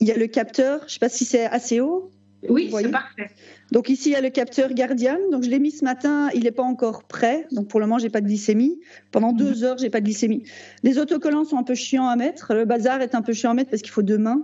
il 0.00 0.06
y 0.06 0.12
a 0.12 0.18
le 0.18 0.26
capteur, 0.26 0.80
je 0.80 0.84
ne 0.84 0.90
sais 0.90 0.98
pas 0.98 1.08
si 1.08 1.24
c'est 1.24 1.46
assez 1.46 1.80
haut. 1.80 2.10
Oui, 2.48 2.70
c'est 2.72 2.90
parfait. 2.90 3.30
Donc 3.72 3.88
ici, 3.88 4.10
il 4.10 4.12
y 4.12 4.16
a 4.16 4.20
le 4.20 4.30
capteur 4.30 4.72
Guardian. 4.72 5.18
Donc 5.30 5.42
je 5.42 5.50
l'ai 5.50 5.58
mis 5.58 5.70
ce 5.70 5.84
matin, 5.84 6.28
il 6.34 6.44
n'est 6.44 6.50
pas 6.50 6.62
encore 6.62 7.04
prêt. 7.04 7.46
Donc 7.52 7.68
pour 7.68 7.80
le 7.80 7.86
moment, 7.86 7.98
j'ai 7.98 8.10
pas 8.10 8.20
de 8.20 8.26
glycémie. 8.26 8.80
Pendant 9.10 9.32
mhm. 9.32 9.38
deux 9.38 9.64
heures, 9.64 9.78
j'ai 9.78 9.90
pas 9.90 10.00
de 10.00 10.04
glycémie. 10.04 10.44
Les 10.82 10.98
autocollants 10.98 11.44
sont 11.44 11.58
un 11.58 11.62
peu 11.62 11.74
chiants 11.74 12.08
à 12.08 12.16
mettre. 12.16 12.54
Le 12.54 12.64
bazar 12.64 13.00
est 13.00 13.14
un 13.14 13.22
peu 13.22 13.32
chiant 13.32 13.50
à 13.50 13.54
mettre 13.54 13.70
parce 13.70 13.82
qu'il 13.82 13.92
faut 13.92 14.02
deux 14.02 14.18
mains. 14.18 14.42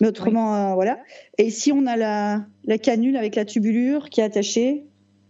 Mais 0.00 0.08
autrement, 0.08 0.54
euh, 0.54 0.74
voilà. 0.74 0.98
Et 1.38 1.46
ici, 1.46 1.72
on 1.72 1.86
a 1.86 1.96
la, 1.96 2.44
la, 2.64 2.78
canule 2.78 3.16
avec 3.16 3.34
la 3.36 3.44
tubulure 3.44 4.10
qui 4.10 4.20
est 4.20 4.24
attachée. 4.24 4.84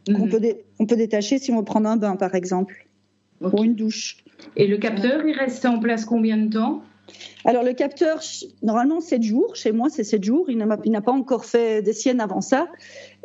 qu'on 0.07 0.27
mhm. 0.27 0.31
peut, 0.31 0.41
on 0.79 0.87
peut 0.87 0.97
détacher 0.97 1.39
si 1.39 1.53
on 1.53 1.59
veut 1.59 1.65
prendre 1.65 1.89
un 1.89 1.97
bain, 1.97 2.17
par 2.17 2.35
exemple, 2.35 2.87
ou 3.41 3.65
une 3.65 3.75
douche. 3.75 4.19
Et 4.57 4.67
le 4.67 4.79
capteur, 4.79 5.25
il 5.27 5.37
reste 5.37 5.65
en 5.67 5.79
place 5.79 6.05
combien 6.05 6.37
de 6.37 6.53
temps? 6.53 6.83
Alors 7.45 7.63
le 7.63 7.73
capteur, 7.73 8.21
normalement 8.63 9.01
7 9.01 9.23
jours, 9.23 9.57
chez 9.57 9.73
moi 9.73 9.89
c'est 9.91 10.05
7 10.05 10.23
jours, 10.23 10.51
il 10.51 10.59
n'a 10.59 11.01
pas 11.01 11.13
encore 11.13 11.45
fait 11.45 11.83
des 11.83 11.93
siennes 11.93 12.21
avant 12.21 12.41
ça. 12.41 12.69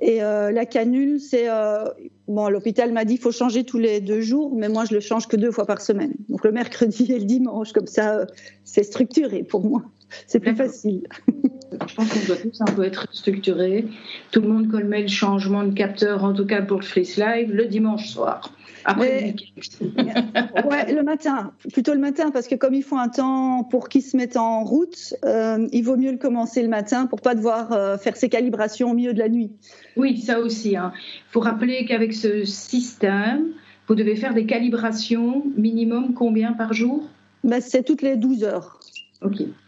Et 0.02 0.22
euh, 0.22 0.52
la 0.52 0.66
canule, 0.66 1.20
c'est... 1.20 1.50
Euh, 1.50 1.86
bon, 2.28 2.50
l'hôpital 2.50 2.92
m'a 2.92 3.06
dit 3.06 3.16
qu'il 3.16 3.24
faut 3.24 3.32
changer 3.32 3.64
tous 3.64 3.78
les 3.78 4.02
deux 4.02 4.22
jours, 4.22 4.54
mais 4.56 4.70
moi 4.70 4.86
je 4.86 4.94
le 4.94 5.00
change 5.00 5.28
que 5.28 5.36
deux 5.36 5.52
fois 5.52 5.66
par 5.66 5.82
semaine. 5.82 6.14
Donc 6.30 6.44
le 6.44 6.52
mercredi 6.52 7.12
et 7.12 7.20
le 7.20 7.26
dimanche, 7.26 7.74
comme 7.74 7.88
ça, 7.88 8.16
euh, 8.16 8.26
c'est 8.64 8.84
structuré 8.84 9.44
pour 9.44 9.64
moi. 9.64 9.84
C'est 10.28 10.40
plus 10.40 10.56
facile. 10.56 11.08
Je 11.88 11.96
pense 11.96 12.10
qu'on 12.10 12.26
doit 12.26 12.38
tous 12.38 12.62
un 12.62 12.66
peu 12.66 12.84
être 12.84 13.08
structurés. 13.12 13.86
Tout 14.32 14.42
le 14.42 14.48
monde 14.48 14.70
connaît 14.70 15.02
le 15.02 15.08
changement 15.08 15.64
de 15.64 15.74
capteur, 15.74 16.24
en 16.24 16.34
tout 16.34 16.46
cas 16.46 16.62
pour 16.62 16.80
le 16.80 16.86
Freeze 16.86 17.18
Live, 17.18 17.52
le 17.54 17.66
dimanche 17.66 18.08
soir. 18.08 18.52
Après 18.88 19.34
le 19.82 20.70
ouais, 20.70 20.94
le 20.94 21.02
matin, 21.02 21.52
plutôt 21.74 21.94
le 21.94 22.00
matin, 22.00 22.30
parce 22.30 22.48
que 22.48 22.54
comme 22.54 22.76
il 22.76 22.84
faut 22.84 22.98
un 22.98 23.10
temps 23.10 23.64
pour 23.64 23.90
qu'ils 23.90 24.04
se 24.04 24.16
mettent 24.16 24.38
en 24.38 24.64
route, 24.64 25.16
euh, 25.26 25.68
il 25.72 25.84
vaut 25.84 25.98
mieux 25.98 26.12
le 26.12 26.18
commencer 26.18 26.62
le 26.62 26.68
matin 26.70 27.08
pour 27.08 27.20
pas 27.20 27.34
devoir 27.34 27.72
euh, 27.72 27.98
faire 27.98 28.16
ses 28.16 28.30
calibrations 28.30 28.92
au 28.92 28.94
milieu 28.94 29.14
de 29.14 29.20
la 29.20 29.30
nuit. 29.30 29.52
Oui, 29.98 30.18
ça 30.20 30.40
aussi. 30.40 30.72
Il 30.72 30.78
hein. 30.78 30.94
faut 31.32 31.40
rappeler 31.40 31.86
qu'avec 31.86 32.14
ce 32.14 32.46
système, 32.46 33.48
vous 33.88 33.96
devez 33.96 34.16
faire 34.16 34.36
des 34.36 34.46
calibrations 34.46 35.44
minimum 35.58 36.14
combien 36.14 36.54
par 36.54 36.74
jour? 36.74 37.04
Ben, 37.44 37.62
C'est 37.62 37.84
toutes 37.84 38.04
les 38.04 38.18
12 38.18 38.44
heures. 38.44 38.80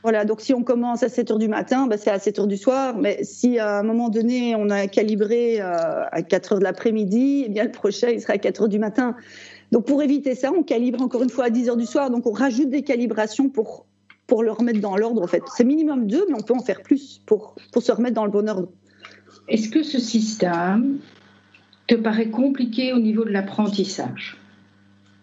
Voilà, 0.03 0.25
donc 0.25 0.41
si 0.41 0.53
on 0.53 0.63
commence 0.63 1.03
à 1.03 1.09
7 1.09 1.31
heures 1.31 1.39
du 1.39 1.47
matin, 1.47 1.87
ben 1.87 1.97
c'est 1.97 2.09
à 2.09 2.19
7 2.19 2.39
heures 2.39 2.47
du 2.47 2.57
soir. 2.57 2.97
Mais 2.97 3.23
si 3.23 3.59
à 3.59 3.79
un 3.79 3.83
moment 3.83 4.09
donné, 4.09 4.55
on 4.55 4.69
a 4.69 4.87
calibré 4.87 5.59
euh, 5.59 6.03
à 6.11 6.21
4 6.21 6.53
heures 6.53 6.59
de 6.59 6.63
l'après-midi, 6.63 7.43
eh 7.45 7.49
bien 7.49 7.63
le 7.63 7.71
prochain, 7.71 8.09
il 8.09 8.21
sera 8.21 8.33
à 8.33 8.37
4 8.37 8.63
heures 8.63 8.69
du 8.69 8.79
matin. 8.79 9.15
Donc 9.71 9.85
pour 9.85 10.01
éviter 10.01 10.35
ça, 10.35 10.51
on 10.51 10.63
calibre 10.63 11.01
encore 11.01 11.23
une 11.23 11.29
fois 11.29 11.45
à 11.45 11.49
10 11.49 11.69
heures 11.69 11.77
du 11.77 11.85
soir. 11.85 12.09
Donc 12.09 12.25
on 12.25 12.31
rajoute 12.31 12.69
des 12.69 12.83
calibrations 12.83 13.49
pour, 13.49 13.85
pour 14.27 14.43
le 14.43 14.51
remettre 14.51 14.79
dans 14.79 14.95
l'ordre. 14.95 15.21
En 15.21 15.27
fait, 15.27 15.43
c'est 15.55 15.63
minimum 15.63 16.07
2, 16.07 16.25
mais 16.29 16.35
on 16.35 16.43
peut 16.43 16.53
en 16.53 16.63
faire 16.63 16.81
plus 16.81 17.21
pour, 17.25 17.55
pour 17.71 17.81
se 17.81 17.91
remettre 17.91 18.15
dans 18.15 18.25
le 18.25 18.31
bon 18.31 18.47
ordre. 18.49 18.69
Est-ce 19.47 19.69
que 19.69 19.83
ce 19.83 19.99
système 19.99 20.99
te 21.87 21.95
paraît 21.95 22.29
compliqué 22.29 22.93
au 22.93 22.99
niveau 22.99 23.23
de 23.23 23.31
l'apprentissage? 23.31 24.37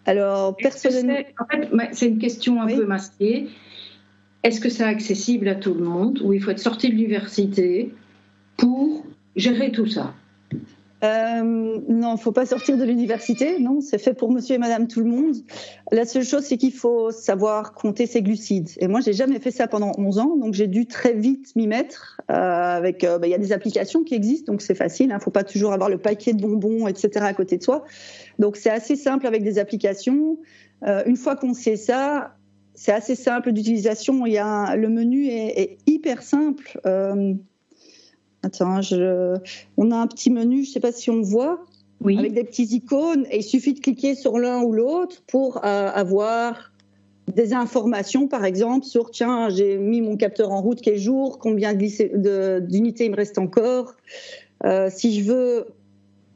Alors, 0.05 0.55
personnellement. 0.55 1.15
En 1.39 1.45
fait, 1.45 1.89
c'est 1.93 2.07
une 2.07 2.19
question 2.19 2.61
un 2.61 2.67
peu 2.67 2.85
masquée. 2.85 3.47
Est-ce 4.45 4.61
que 4.61 4.69
c'est 4.69 4.83
accessible 4.83 5.47
à 5.47 5.55
tout 5.55 5.73
le 5.73 5.83
monde 5.83 6.21
ou 6.23 6.31
il 6.31 6.39
faut 6.39 6.51
être 6.51 6.59
sorti 6.59 6.89
de 6.89 6.93
l'université 6.93 7.91
pour 8.57 9.03
gérer 9.35 9.71
tout 9.71 9.87
ça? 9.87 10.13
Euh, 11.03 11.41
non, 11.89 12.11
il 12.11 12.13
ne 12.13 12.17
faut 12.17 12.31
pas 12.31 12.45
sortir 12.45 12.77
de 12.77 12.83
l'université, 12.83 13.57
non, 13.57 13.81
c'est 13.81 13.97
fait 13.97 14.13
pour 14.13 14.31
monsieur 14.31 14.53
et 14.53 14.57
madame 14.59 14.87
tout 14.87 14.99
le 14.99 15.09
monde. 15.09 15.35
La 15.91 16.05
seule 16.05 16.23
chose, 16.23 16.43
c'est 16.43 16.57
qu'il 16.57 16.73
faut 16.73 17.09
savoir 17.09 17.73
compter 17.73 18.05
ses 18.05 18.21
glucides. 18.21 18.69
Et 18.77 18.87
moi, 18.87 18.99
j'ai 19.01 19.13
jamais 19.13 19.39
fait 19.39 19.49
ça 19.49 19.67
pendant 19.67 19.93
11 19.97 20.19
ans, 20.19 20.37
donc 20.37 20.53
j'ai 20.53 20.67
dû 20.67 20.85
très 20.85 21.13
vite 21.13 21.55
m'y 21.55 21.65
mettre. 21.65 22.21
Euh, 22.29 22.91
euh, 23.03 23.17
bah, 23.17 23.25
il 23.25 23.31
y 23.31 23.33
a 23.33 23.39
des 23.39 23.51
applications 23.51 24.03
qui 24.03 24.13
existent, 24.13 24.51
donc 24.51 24.61
c'est 24.61 24.75
facile. 24.75 25.07
Il 25.07 25.11
hein. 25.11 25.15
ne 25.15 25.21
faut 25.21 25.31
pas 25.31 25.43
toujours 25.43 25.73
avoir 25.73 25.89
le 25.89 25.97
paquet 25.97 26.33
de 26.33 26.41
bonbons, 26.41 26.85
etc. 26.85 27.09
à 27.21 27.33
côté 27.33 27.57
de 27.57 27.63
soi. 27.63 27.83
Donc 28.37 28.57
c'est 28.57 28.69
assez 28.69 28.95
simple 28.95 29.25
avec 29.25 29.41
des 29.41 29.57
applications. 29.57 30.37
une 30.83 31.17
fois 31.17 31.35
qu'on 31.35 31.55
sait 31.55 31.77
ça, 31.77 32.35
c'est 32.75 32.91
assez 32.91 33.15
simple 33.15 33.51
d'utilisation. 33.51 34.25
Il 34.25 34.33
y 34.33 34.37
a 34.37 34.75
le 34.75 34.89
menu 34.89 35.27
est, 35.27 35.77
hyper 35.87 36.21
simple. 36.21 36.79
Euh, 36.85 37.33
attends, 38.43 38.81
on 39.77 39.91
a 39.91 39.95
un 39.95 40.07
petit 40.07 40.29
menu, 40.29 40.63
je 40.63 40.69
ne 40.69 40.73
sais 40.73 40.79
pas 40.79 40.91
si 40.91 41.09
on 41.09 41.15
le 41.15 41.23
voit, 41.23 41.65
avec 42.03 42.33
des 42.33 42.43
petites 42.43 42.71
icônes, 42.71 43.25
et 43.31 43.37
il 43.37 43.43
suffit 43.43 43.73
de 43.73 43.79
cliquer 43.79 44.15
sur 44.15 44.37
l'un 44.37 44.61
ou 44.61 44.71
l'autre 44.71 45.23
pour 45.27 45.57
euh, 45.65 45.89
avoir 45.91 46.71
des 47.33 47.53
informations, 47.53 48.27
par 48.27 48.45
exemple, 48.45 48.85
sur 48.85 49.09
tiens, 49.09 49.49
j'ai 49.49 49.77
mis 49.77 50.01
mon 50.01 50.15
capteur 50.15 50.51
en 50.51 50.61
route 50.61 50.79
quel 50.81 50.97
jour, 50.97 51.39
combien 51.39 51.73
d'unités 51.73 53.05
il 53.05 53.11
me 53.11 53.15
reste 53.15 53.39
encore. 53.39 53.95
Euh, 54.63 54.89
si 54.93 55.19
je 55.19 55.23
veux 55.31 55.67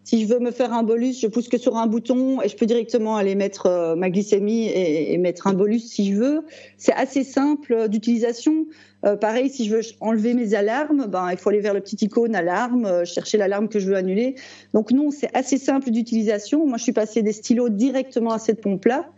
si 0.09 0.25
je 0.25 0.33
veux 0.33 0.39
me 0.39 0.49
faire 0.49 0.73
un 0.73 0.81
bolus, 0.81 1.19
je 1.21 1.27
pousse 1.27 1.47
que 1.47 1.59
sur 1.59 1.77
un 1.77 1.85
bouton 1.85 2.41
et 2.41 2.49
je 2.49 2.55
peux 2.55 2.65
directement 2.65 3.15
aller 3.15 3.35
mettre 3.35 3.67
euh, 3.67 3.95
ma 3.95 4.09
glycémie 4.09 4.65
et, 4.65 5.15
mettre 5.19 5.45
un 5.45 5.53
bolus 5.53 5.81
si 5.81 6.11
je 6.11 6.15
veux. 6.15 6.41
C'est 6.77 6.93
assez 6.93 7.23
simple 7.23 7.87
d'utilisation. 7.89 8.65
Euh, 9.05 9.15
pareil, 9.15 9.51
si 9.51 9.67
je 9.67 9.75
veux 9.75 9.81
enlever 9.99 10.33
mes 10.33 10.55
alarmes, 10.55 11.05
ben, 11.05 11.29
il 11.29 11.37
faut 11.37 11.49
aller 11.51 11.59
vers 11.59 11.75
le 11.75 11.81
petit 11.81 11.97
icône 12.03 12.33
alarme, 12.33 12.87
euh, 12.87 13.05
chercher 13.05 13.37
l'alarme 13.37 13.69
que 13.69 13.77
je 13.77 13.85
veux 13.85 13.95
annuler. 13.95 14.33
Donc 14.73 14.91
non, 14.91 15.11
c'est 15.11 15.29
assez 15.35 15.59
simple 15.59 15.91
d'utilisation. 15.91 16.65
Moi, 16.65 16.79
je 16.79 16.83
suis 16.83 16.91
passée 16.91 17.21
des 17.21 17.31
stylos 17.31 17.69
directement 17.69 18.31
à 18.31 18.39
cette 18.39 18.61
pompe-là. 18.61 19.11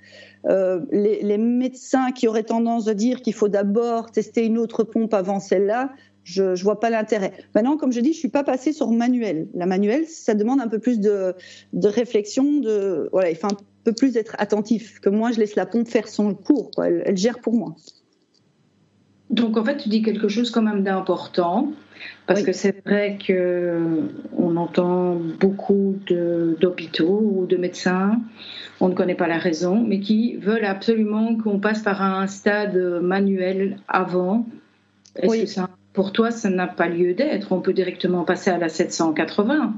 les, 0.91 1.23
les, 1.23 1.37
médecins 1.37 2.11
qui 2.11 2.27
auraient 2.27 2.43
tendance 2.43 2.89
à 2.89 2.95
dire 2.95 3.21
qu'il 3.21 3.33
faut 3.33 3.47
d'abord 3.47 4.11
tester 4.11 4.45
une 4.45 4.57
autre 4.57 4.83
pompe 4.83 5.13
avant 5.13 5.39
celle-là, 5.39 5.91
je 6.23 6.43
ne 6.43 6.55
vois 6.55 6.79
pas 6.79 6.89
l'intérêt. 6.89 7.33
Maintenant, 7.55 7.77
comme 7.77 7.91
je 7.91 7.99
dis, 7.99 8.13
je 8.13 8.19
suis 8.19 8.29
pas 8.29 8.43
passée 8.43 8.73
sur 8.73 8.91
manuel. 8.91 9.47
La 9.53 9.65
manuelle, 9.65 10.05
ça 10.07 10.33
demande 10.33 10.61
un 10.61 10.67
peu 10.67 10.79
plus 10.79 10.99
de, 10.99 11.33
de 11.73 11.87
réflexion, 11.87 12.59
de 12.59 13.09
voilà, 13.11 13.29
il 13.29 13.35
faut 13.35 13.47
un 13.47 13.57
peu 13.83 13.93
plus 13.93 14.13
d'être 14.13 14.35
attentif. 14.37 14.99
Que 14.99 15.09
moi, 15.09 15.31
je 15.31 15.39
laisse 15.39 15.55
la 15.55 15.65
pompe 15.65 15.87
faire 15.87 16.07
son 16.07 16.33
cours. 16.33 16.71
Elle, 16.83 17.17
gère 17.17 17.39
pour 17.39 17.53
moi. 17.53 17.75
Donc, 19.29 19.57
en 19.57 19.63
fait, 19.63 19.77
tu 19.77 19.89
dis 19.89 20.01
quelque 20.01 20.27
chose 20.27 20.51
quand 20.51 20.61
même 20.61 20.83
d'important, 20.83 21.71
parce 22.27 22.43
que 22.43 22.51
c'est 22.51 22.83
vrai 22.85 23.17
que 23.25 23.79
on 24.37 24.57
entend 24.57 25.15
beaucoup 25.15 25.95
d'hôpitaux 26.05 27.21
ou 27.23 27.45
de 27.45 27.55
médecins, 27.55 28.19
on 28.79 28.89
ne 28.89 28.93
connaît 28.93 29.15
pas 29.15 29.27
la 29.27 29.37
raison, 29.37 29.81
mais 29.81 30.01
qui 30.01 30.35
veulent 30.35 30.65
absolument 30.65 31.37
qu'on 31.37 31.59
passe 31.59 31.81
par 31.81 32.01
un 32.01 32.27
stade 32.27 32.75
manuel 33.01 33.79
avant. 33.87 34.45
Est-ce 35.15 35.41
que 35.41 35.45
c'est 35.45 35.61
pour 35.93 36.13
toi, 36.13 36.31
ça 36.31 36.49
n'a 36.49 36.67
pas 36.67 36.87
lieu 36.87 37.13
d'être. 37.13 37.51
On 37.51 37.59
peut 37.59 37.73
directement 37.73 38.23
passer 38.23 38.49
à 38.49 38.57
la 38.57 38.69
780. 38.69 39.73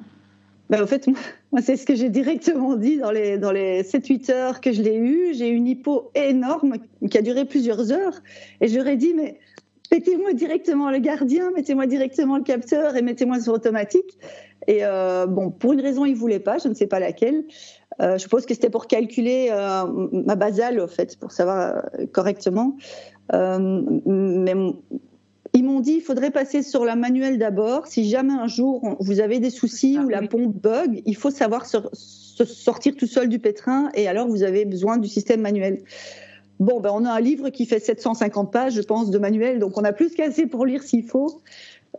Ben, 0.69 0.81
au 0.81 0.87
fait, 0.87 1.07
moi, 1.51 1.61
c'est 1.61 1.75
ce 1.75 1.85
que 1.85 1.95
j'ai 1.95 2.09
directement 2.09 2.75
dit 2.75 2.97
dans 2.97 3.11
les, 3.11 3.37
dans 3.37 3.51
les 3.51 3.83
7-8 3.83 4.31
heures 4.31 4.61
que 4.61 4.71
je 4.71 4.81
l'ai 4.81 4.95
eu. 4.95 5.33
J'ai 5.33 5.49
eu 5.49 5.55
une 5.55 5.67
hypo 5.67 6.11
énorme 6.15 6.75
qui 7.09 7.17
a 7.17 7.21
duré 7.21 7.45
plusieurs 7.45 7.91
heures. 7.91 8.21
Et 8.61 8.67
j'aurais 8.67 8.95
dit, 8.95 9.13
mais 9.13 9.39
mettez-moi 9.91 10.33
directement 10.33 10.91
le 10.91 10.99
gardien, 10.99 11.51
mettez-moi 11.51 11.87
directement 11.87 12.37
le 12.37 12.43
capteur 12.43 12.95
et 12.95 13.01
mettez-moi 13.01 13.39
sur 13.39 13.53
automatique. 13.53 14.17
Et 14.67 14.79
euh, 14.81 15.25
bon, 15.25 15.51
pour 15.51 15.73
une 15.73 15.81
raison, 15.81 16.05
il 16.05 16.13
ne 16.13 16.17
voulait 16.17 16.39
pas, 16.39 16.57
je 16.57 16.69
ne 16.69 16.73
sais 16.73 16.87
pas 16.87 16.99
laquelle. 16.99 17.43
Euh, 18.01 18.13
je 18.13 18.19
suppose 18.19 18.45
que 18.45 18.53
c'était 18.53 18.69
pour 18.69 18.87
calculer 18.87 19.49
euh, 19.51 19.83
ma 20.11 20.35
basale, 20.35 20.79
au 20.79 20.87
fait, 20.87 21.17
pour 21.19 21.31
savoir 21.31 21.83
correctement. 22.11 22.77
mais 23.31 24.53
ils 25.63 25.65
m'ont 25.65 25.79
dit 25.79 25.93
il 25.93 26.01
faudrait 26.01 26.29
passer 26.29 26.61
sur 26.61 26.83
la 26.83 26.97
manuelle 26.97 27.37
d'abord. 27.37 27.87
Si 27.87 28.09
jamais 28.09 28.33
un 28.33 28.47
jour 28.47 28.97
vous 28.99 29.21
avez 29.21 29.39
des 29.39 29.49
soucis 29.49 29.97
ou 29.97 30.09
la 30.09 30.21
pompe 30.21 30.53
bug, 30.53 31.01
il 31.05 31.15
faut 31.15 31.31
savoir 31.31 31.65
se, 31.65 31.77
sortir 32.43 32.95
tout 32.97 33.07
seul 33.07 33.29
du 33.29 33.39
pétrin 33.39 33.89
et 33.93 34.09
alors 34.09 34.27
vous 34.27 34.43
avez 34.43 34.65
besoin 34.65 34.97
du 34.97 35.07
système 35.07 35.39
manuel. 35.39 35.81
Bon, 36.59 36.81
ben 36.81 36.91
on 36.93 37.05
a 37.05 37.11
un 37.11 37.19
livre 37.21 37.49
qui 37.49 37.65
fait 37.65 37.79
750 37.79 38.51
pages, 38.51 38.73
je 38.73 38.81
pense, 38.81 39.09
de 39.09 39.17
manuel, 39.17 39.59
donc 39.59 39.77
on 39.77 39.85
a 39.85 39.93
plus 39.93 40.13
qu'assez 40.13 40.47
pour 40.47 40.65
lire 40.65 40.83
s'il 40.83 41.03
faut. 41.03 41.41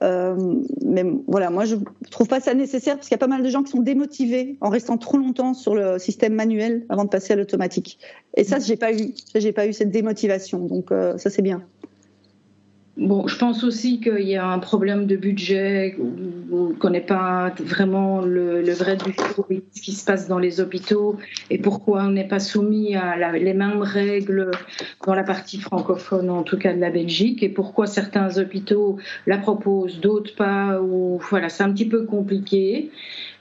Euh, 0.02 0.56
mais 0.84 1.04
voilà, 1.26 1.48
moi 1.48 1.64
je 1.64 1.76
trouve 2.10 2.26
pas 2.26 2.40
ça 2.40 2.52
nécessaire 2.52 2.96
parce 2.96 3.08
qu'il 3.08 3.14
y 3.14 3.18
a 3.18 3.18
pas 3.18 3.28
mal 3.28 3.42
de 3.42 3.48
gens 3.48 3.62
qui 3.62 3.70
sont 3.70 3.80
démotivés 3.80 4.58
en 4.60 4.68
restant 4.68 4.98
trop 4.98 5.16
longtemps 5.16 5.54
sur 5.54 5.74
le 5.74 5.98
système 5.98 6.34
manuel 6.34 6.84
avant 6.90 7.04
de 7.04 7.08
passer 7.08 7.32
à 7.32 7.36
l'automatique. 7.36 7.98
Et 8.36 8.44
ça, 8.44 8.58
j'ai 8.58 8.76
pas 8.76 8.92
eu, 8.92 9.14
j'ai 9.34 9.52
pas 9.52 9.66
eu 9.66 9.72
cette 9.72 9.90
démotivation, 9.90 10.58
donc 10.58 10.92
euh, 10.92 11.16
ça 11.16 11.30
c'est 11.30 11.42
bien. 11.42 11.62
Bon, 12.96 13.26
je 13.26 13.36
pense 13.36 13.64
aussi 13.64 13.98
qu'il 13.98 14.22
y 14.22 14.36
a 14.36 14.46
un 14.46 14.60
problème 14.60 15.06
de 15.06 15.16
budget, 15.16 15.96
on 16.52 16.68
ne 16.68 16.74
connaît 16.74 17.00
pas 17.00 17.52
vraiment 17.58 18.20
le, 18.20 18.70
vrai 18.72 18.96
but 18.96 19.16
ce 19.74 19.80
qui 19.80 19.92
se 19.92 20.04
passe 20.04 20.28
dans 20.28 20.38
les 20.38 20.60
hôpitaux 20.60 21.16
et 21.50 21.58
pourquoi 21.58 22.04
on 22.04 22.10
n'est 22.10 22.28
pas 22.28 22.38
soumis 22.38 22.94
à 22.94 23.32
les 23.32 23.52
mêmes 23.52 23.82
règles 23.82 24.52
dans 25.04 25.14
la 25.14 25.24
partie 25.24 25.58
francophone, 25.58 26.30
en 26.30 26.44
tout 26.44 26.56
cas 26.56 26.72
de 26.72 26.78
la 26.78 26.90
Belgique, 26.90 27.42
et 27.42 27.48
pourquoi 27.48 27.88
certains 27.88 28.38
hôpitaux 28.38 28.98
la 29.26 29.38
proposent, 29.38 29.98
d'autres 29.98 30.36
pas, 30.36 30.80
ou 30.80 31.18
voilà, 31.30 31.48
c'est 31.48 31.64
un 31.64 31.72
petit 31.72 31.88
peu 31.88 32.04
compliqué. 32.04 32.92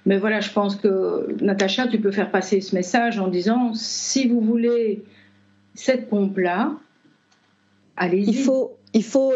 Mais 0.08 0.18
voilà, 0.18 0.40
je 0.40 0.50
pense 0.50 0.76
que 0.76 1.28
Natacha, 1.44 1.88
tu 1.88 2.00
peux 2.00 2.12
faire 2.12 2.32
passer 2.32 2.60
ce 2.60 2.74
message 2.74 3.20
en 3.20 3.28
disant 3.28 3.76
si 3.76 4.28
vous 4.28 4.42
voulez 4.42 5.04
cette 5.76 6.10
pompe-là, 6.10 6.74
allez-y. 7.96 8.32
Il 8.32 8.38
faut 8.44 8.78
il 8.94 9.04
faut, 9.04 9.34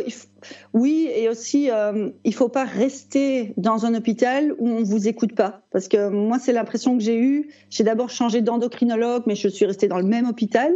oui, 0.73 1.09
et 1.15 1.29
aussi, 1.29 1.71
euh, 1.71 2.09
il 2.23 2.33
faut 2.33 2.49
pas 2.49 2.63
rester 2.63 3.53
dans 3.57 3.85
un 3.85 3.95
hôpital 3.95 4.53
où 4.59 4.69
on 4.69 4.83
vous 4.83 5.07
écoute 5.07 5.33
pas, 5.33 5.61
parce 5.71 5.87
que 5.87 6.09
moi, 6.09 6.37
c'est 6.39 6.53
l'impression 6.53 6.97
que 6.97 7.03
j'ai 7.03 7.17
eue. 7.17 7.49
J'ai 7.69 7.83
d'abord 7.83 8.09
changé 8.09 8.41
d'endocrinologue, 8.41 9.23
mais 9.25 9.35
je 9.35 9.47
suis 9.47 9.65
restée 9.65 9.87
dans 9.87 9.97
le 9.97 10.05
même 10.05 10.27
hôpital 10.27 10.73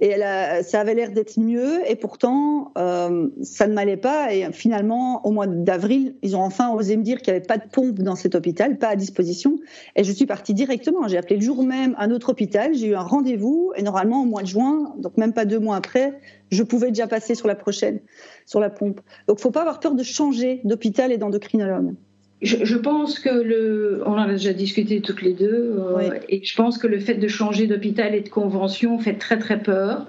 et 0.00 0.08
elle 0.08 0.64
ça 0.64 0.80
avait 0.80 0.94
l'air 0.94 1.12
d'être 1.12 1.38
mieux 1.38 1.80
et 1.88 1.94
pourtant 1.94 2.72
euh, 2.78 3.28
ça 3.42 3.66
ne 3.66 3.74
m'allait 3.74 3.96
pas 3.96 4.32
et 4.34 4.50
finalement 4.52 5.24
au 5.26 5.30
mois 5.30 5.46
d'avril 5.46 6.16
ils 6.22 6.36
ont 6.36 6.42
enfin 6.42 6.72
osé 6.74 6.96
me 6.96 7.02
dire 7.02 7.20
qu'il 7.20 7.32
n'y 7.32 7.38
avait 7.38 7.46
pas 7.46 7.58
de 7.58 7.68
pompe 7.70 7.98
dans 8.00 8.16
cet 8.16 8.34
hôpital 8.34 8.78
pas 8.78 8.88
à 8.88 8.96
disposition 8.96 9.58
et 9.96 10.04
je 10.04 10.12
suis 10.12 10.26
partie 10.26 10.54
directement. 10.54 11.08
J'ai 11.08 11.18
appelé 11.18 11.36
le 11.36 11.42
jour 11.42 11.62
même 11.64 11.94
un 11.98 12.10
autre 12.10 12.30
hôpital 12.30 12.74
j'ai 12.74 12.88
eu 12.88 12.94
un 12.94 13.02
rendez-vous 13.02 13.72
et 13.76 13.82
normalement 13.82 14.22
au 14.22 14.26
mois 14.26 14.42
de 14.42 14.48
juin 14.48 14.94
donc 14.98 15.16
même 15.16 15.32
pas 15.32 15.44
deux 15.44 15.58
mois 15.58 15.76
après 15.76 16.18
je 16.50 16.62
pouvais 16.62 16.88
déjà 16.88 17.06
passer 17.06 17.34
sur 17.34 17.46
la 17.46 17.54
prochaine 17.54 18.00
sur 18.46 18.60
la 18.60 18.70
pompe. 18.70 19.00
Donc 19.28 19.38
faut 19.38 19.50
pas 19.50 19.60
avoir 19.60 19.80
peur 19.80 19.94
de 19.94 20.02
changer 20.02 20.60
d'hôpital 20.64 21.12
et 21.12 21.18
d'endocrinologue 21.18 21.94
je, 22.42 22.76
pense 22.76 23.18
que 23.18 23.28
le, 23.28 24.02
on 24.06 24.12
en 24.12 24.18
a 24.18 24.28
déjà 24.28 24.52
discuté 24.52 25.00
toutes 25.00 25.22
les 25.22 25.34
deux, 25.34 25.76
euh, 25.78 26.10
et 26.28 26.42
je 26.42 26.54
pense 26.56 26.78
que 26.78 26.86
le 26.86 26.98
fait 26.98 27.14
de 27.14 27.28
changer 27.28 27.66
d'hôpital 27.66 28.14
et 28.14 28.20
de 28.20 28.28
convention 28.28 28.98
fait 28.98 29.14
très 29.14 29.38
très 29.38 29.62
peur, 29.62 30.06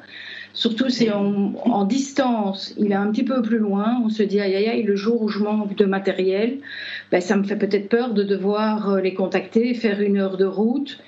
Surtout 0.53 0.89
si 0.89 1.09
en 1.09 1.85
distance, 1.85 2.73
il 2.77 2.91
est 2.91 2.95
un 2.95 3.09
petit 3.11 3.23
peu 3.23 3.41
plus 3.41 3.57
loin, 3.57 4.01
on 4.03 4.09
se 4.09 4.21
dit 4.21 4.41
aïe 4.41 4.53
aïe 4.53 4.67
aïe, 4.67 4.83
le 4.83 4.95
jour 4.97 5.21
où 5.21 5.29
je 5.29 5.39
manque 5.39 5.75
de 5.75 5.85
matériel, 5.85 6.57
ben, 7.09 7.21
ça 7.21 7.37
me 7.37 7.43
fait 7.43 7.55
peut-être 7.55 7.87
peur 7.87 8.13
de 8.13 8.23
devoir 8.23 8.89
euh, 8.89 9.01
les 9.01 9.13
contacter, 9.13 9.73
faire 9.73 10.01
une 10.01 10.17
heure 10.17 10.35
de 10.35 10.45
route. 10.45 10.99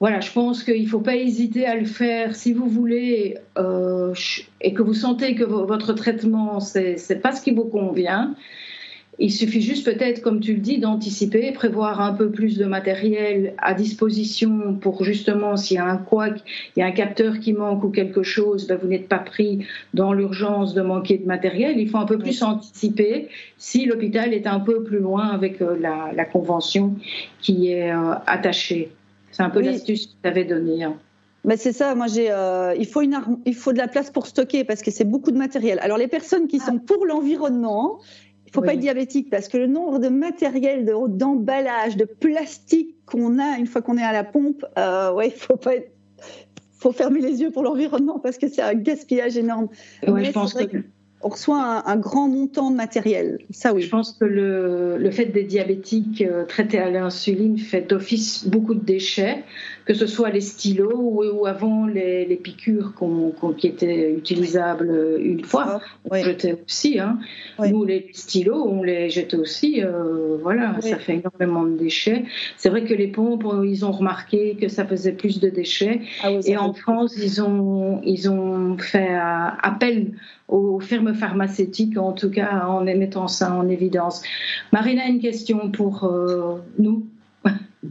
Voilà, 0.00 0.20
je 0.20 0.32
pense 0.32 0.62
qu'il 0.64 0.82
ne 0.82 0.88
faut 0.88 1.00
pas 1.00 1.16
hésiter 1.16 1.66
à 1.66 1.74
le 1.74 1.84
faire 1.84 2.34
si 2.34 2.52
vous 2.52 2.66
voulez 2.66 3.36
euh, 3.58 4.14
et 4.62 4.72
que 4.72 4.82
vous 4.82 4.94
sentez 4.94 5.34
que 5.34 5.44
votre 5.44 5.92
traitement, 5.92 6.60
ce 6.60 6.78
n'est 6.78 7.20
pas 7.20 7.32
ce 7.32 7.42
qui 7.42 7.52
vous 7.52 7.64
convient. 7.64 8.34
Il 9.18 9.32
suffit 9.32 9.62
juste 9.62 9.84
peut-être, 9.84 10.20
comme 10.20 10.40
tu 10.40 10.52
le 10.52 10.60
dis, 10.60 10.78
d'anticiper, 10.78 11.50
prévoir 11.52 12.02
un 12.02 12.12
peu 12.12 12.30
plus 12.30 12.58
de 12.58 12.66
matériel 12.66 13.54
à 13.56 13.72
disposition 13.72 14.74
pour 14.74 15.04
justement, 15.04 15.56
s'il 15.56 15.76
y 15.76 15.80
a 15.80 15.86
un 15.86 15.96
couac, 15.96 16.42
il 16.76 16.80
y 16.80 16.82
a 16.82 16.86
un 16.86 16.92
capteur 16.92 17.38
qui 17.38 17.54
manque 17.54 17.82
ou 17.82 17.88
quelque 17.88 18.22
chose, 18.22 18.66
ben 18.66 18.78
vous 18.80 18.88
n'êtes 18.88 19.08
pas 19.08 19.18
pris 19.18 19.66
dans 19.94 20.12
l'urgence 20.12 20.74
de 20.74 20.82
manquer 20.82 21.16
de 21.16 21.26
matériel. 21.26 21.78
Il 21.78 21.88
faut 21.88 21.96
un 21.96 22.04
peu 22.04 22.18
plus 22.18 22.42
anticiper 22.42 23.28
si 23.56 23.86
l'hôpital 23.86 24.34
est 24.34 24.46
un 24.46 24.60
peu 24.60 24.82
plus 24.82 24.98
loin 24.98 25.28
avec 25.28 25.62
euh, 25.62 25.78
la, 25.78 26.24
convention 26.26 26.94
qui 27.40 27.72
est 27.72 27.92
euh, 27.92 28.14
attachée. 28.26 28.90
C'est 29.30 29.42
un 29.42 29.50
peu 29.50 29.60
l'astuce 29.60 30.06
que 30.06 30.12
tu 30.22 30.28
avais 30.28 30.44
donnée. 30.44 30.84
Hein. 30.84 30.96
Mais 31.46 31.56
c'est 31.56 31.72
ça, 31.72 31.94
moi 31.94 32.08
j'ai, 32.08 32.32
euh, 32.32 32.74
il, 32.76 32.86
faut 32.86 33.02
une, 33.02 33.20
il 33.46 33.54
faut 33.54 33.72
de 33.72 33.78
la 33.78 33.86
place 33.86 34.10
pour 34.10 34.26
stocker 34.26 34.64
parce 34.64 34.82
que 34.82 34.90
c'est 34.90 35.04
beaucoup 35.04 35.30
de 35.30 35.38
matériel. 35.38 35.78
Alors 35.80 35.96
les 35.96 36.08
personnes 36.08 36.48
qui 36.48 36.58
ah. 36.60 36.66
sont 36.66 36.78
pour 36.78 37.06
l'environnement, 37.06 38.00
il 38.46 38.52
faut 38.52 38.62
pas 38.62 38.74
être 38.74 38.80
diabétique 38.80 39.28
parce 39.30 39.48
que 39.48 39.58
le 39.58 39.66
nombre 39.66 39.98
de 39.98 40.08
matériel, 40.08 40.84
d'emballage, 40.84 41.96
de, 41.96 42.04
plastique 42.04 42.96
qu'on 43.04 43.38
a 43.38 43.58
une 43.58 43.66
fois 43.66 43.82
qu'on 43.82 43.98
est 43.98 44.02
à 44.02 44.12
la 44.12 44.24
pompe, 44.24 44.64
euh, 44.78 45.12
ouais, 45.12 45.28
il 45.28 45.34
faut 45.34 45.56
pas 45.56 45.72
faut 46.78 46.92
fermer 46.92 47.20
les 47.20 47.40
yeux 47.40 47.50
pour 47.50 47.62
l'environnement 47.62 48.18
parce 48.18 48.38
que 48.38 48.48
c'est 48.48 48.62
un 48.62 48.74
gaspillage 48.74 49.36
énorme. 49.36 49.68
Ouais, 50.06 50.24
je 50.24 50.32
pense 50.32 50.54
que 50.54 50.64
on 51.26 51.28
reçoit 51.28 51.82
un, 51.86 51.96
grand 51.96 52.28
montant 52.28 52.70
de 52.70 52.76
matériel. 52.76 53.38
Ça, 53.50 53.74
oui. 53.74 53.82
Je 53.82 53.88
pense 53.88 54.12
que 54.12 54.24
le, 54.24 54.96
le 54.96 55.10
fait 55.10 55.24
des 55.24 55.42
diabétiques 55.42 56.22
euh, 56.22 56.44
traités 56.44 56.78
à 56.78 56.88
l'insuline 56.88 57.58
fait 57.58 57.80
d'office 57.80 58.46
beaucoup 58.46 58.74
de 58.74 58.84
déchets, 58.84 59.42
que 59.86 59.94
ce 59.94 60.06
soit 60.06 60.30
les 60.30 60.40
stylos 60.40 60.92
ou, 60.94 61.46
avant 61.46 61.86
les, 61.86 62.26
les 62.26 62.36
piqûres 62.36 62.92
qui 63.58 63.66
étaient 63.66 64.12
utilisables 64.12 65.18
une 65.18 65.44
fois. 65.44 65.80
On 66.08 66.14
jetait 66.14 66.56
aussi. 66.64 67.00
Hein. 67.00 67.18
Nous, 67.58 67.84
les 67.84 68.08
stylos, 68.12 68.64
on 68.64 68.84
les 68.84 69.10
jetait 69.10 69.36
aussi. 69.36 69.82
Euh, 69.82 70.36
voilà, 70.40 70.76
ça 70.80 70.96
fait 70.96 71.16
énormément 71.16 71.64
de 71.64 71.76
déchets. 71.76 72.24
C'est 72.56 72.68
vrai 72.68 72.84
que 72.84 72.94
les 72.94 73.08
pompes, 73.08 73.44
ils 73.64 73.84
ont 73.84 73.92
remarqué 73.92 74.56
que 74.60 74.68
ça 74.68 74.84
faisait 74.84 75.12
plus 75.12 75.40
de 75.40 75.48
déchets. 75.48 76.02
Ah 76.22 76.30
Et 76.44 76.56
en 76.56 76.72
France, 76.72 77.16
ils 77.16 77.42
ont, 77.42 78.00
ils 78.04 78.30
ont 78.30 78.55
fait 78.82 79.14
euh, 79.14 79.48
appel 79.62 80.12
aux 80.48 80.80
firmes 80.80 81.14
pharmaceutiques, 81.14 81.98
en 81.98 82.12
tout 82.12 82.30
cas 82.30 82.66
en 82.66 82.84
mettant 82.84 83.28
ça 83.28 83.52
en 83.52 83.68
évidence. 83.68 84.22
Marina 84.72 85.06
une 85.06 85.20
question 85.20 85.70
pour 85.70 86.04
euh, 86.04 86.56
nous. 86.78 87.06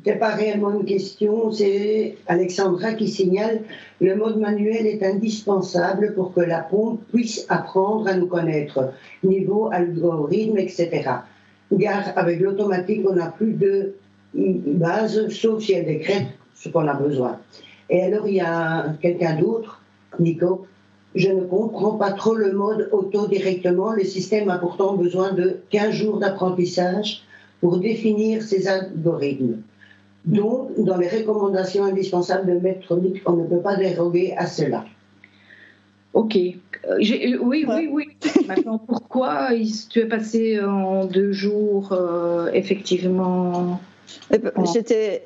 N'est 0.05 0.15
pas 0.15 0.35
réellement 0.35 0.77
une 0.77 0.85
question, 0.85 1.51
c'est 1.51 2.17
Alexandra 2.27 2.93
qui 2.93 3.07
signale 3.07 3.61
le 4.01 4.15
mode 4.15 4.37
manuel 4.39 4.85
est 4.87 5.03
indispensable 5.03 6.13
pour 6.15 6.33
que 6.33 6.41
la 6.41 6.59
pompe 6.59 7.01
puisse 7.13 7.45
apprendre 7.47 8.07
à 8.07 8.15
nous 8.15 8.27
connaître, 8.27 8.91
niveau 9.23 9.69
algorithme, 9.71 10.57
etc. 10.57 11.09
Car 11.79 12.17
avec 12.17 12.41
l'automatique, 12.41 13.05
on 13.09 13.15
n'a 13.15 13.27
plus 13.27 13.53
de 13.53 13.95
base, 14.33 15.29
sauf 15.29 15.63
si 15.63 15.73
elle 15.73 15.85
décrète 15.85 16.27
ce 16.53 16.69
qu'on 16.69 16.87
a 16.87 16.93
besoin. 16.93 17.39
Et 17.89 18.01
alors, 18.01 18.27
il 18.27 18.35
y 18.35 18.41
a 18.41 18.93
quelqu'un 19.01 19.39
d'autre, 19.39 19.81
Nico, 20.19 20.65
je 21.15 21.29
ne 21.29 21.41
comprends 21.41 21.93
pas 21.93 22.11
trop 22.11 22.35
le 22.35 22.51
mode 22.51 22.89
auto 22.91 23.27
directement. 23.27 23.93
Le 23.93 24.03
système 24.03 24.49
a 24.49 24.57
pourtant 24.57 24.95
besoin 24.95 25.33
de 25.33 25.57
15 25.69 25.91
jours 25.91 26.19
d'apprentissage 26.19 27.23
pour 27.61 27.77
définir 27.77 28.43
ses 28.43 28.67
algorithmes. 28.67 29.61
Donc, 30.25 30.71
dans 30.77 30.97
les 30.97 31.07
recommandations 31.07 31.85
indispensables 31.85 32.47
de 32.47 32.59
Medtronic, 32.59 33.21
on 33.25 33.33
ne 33.33 33.45
peut 33.45 33.61
pas 33.61 33.75
déroger 33.75 34.35
à 34.35 34.45
cela. 34.45 34.85
Ok. 36.13 36.35
Euh, 36.35 36.97
euh, 36.99 37.37
oui, 37.41 37.65
oui, 37.67 37.89
oui. 37.91 38.07
Maintenant, 38.47 38.77
pourquoi 38.77 39.49
tu 39.89 39.99
es 39.99 40.05
passé 40.05 40.59
en 40.61 41.05
deux 41.05 41.31
jours, 41.31 41.93
euh, 41.93 42.49
effectivement 42.53 43.79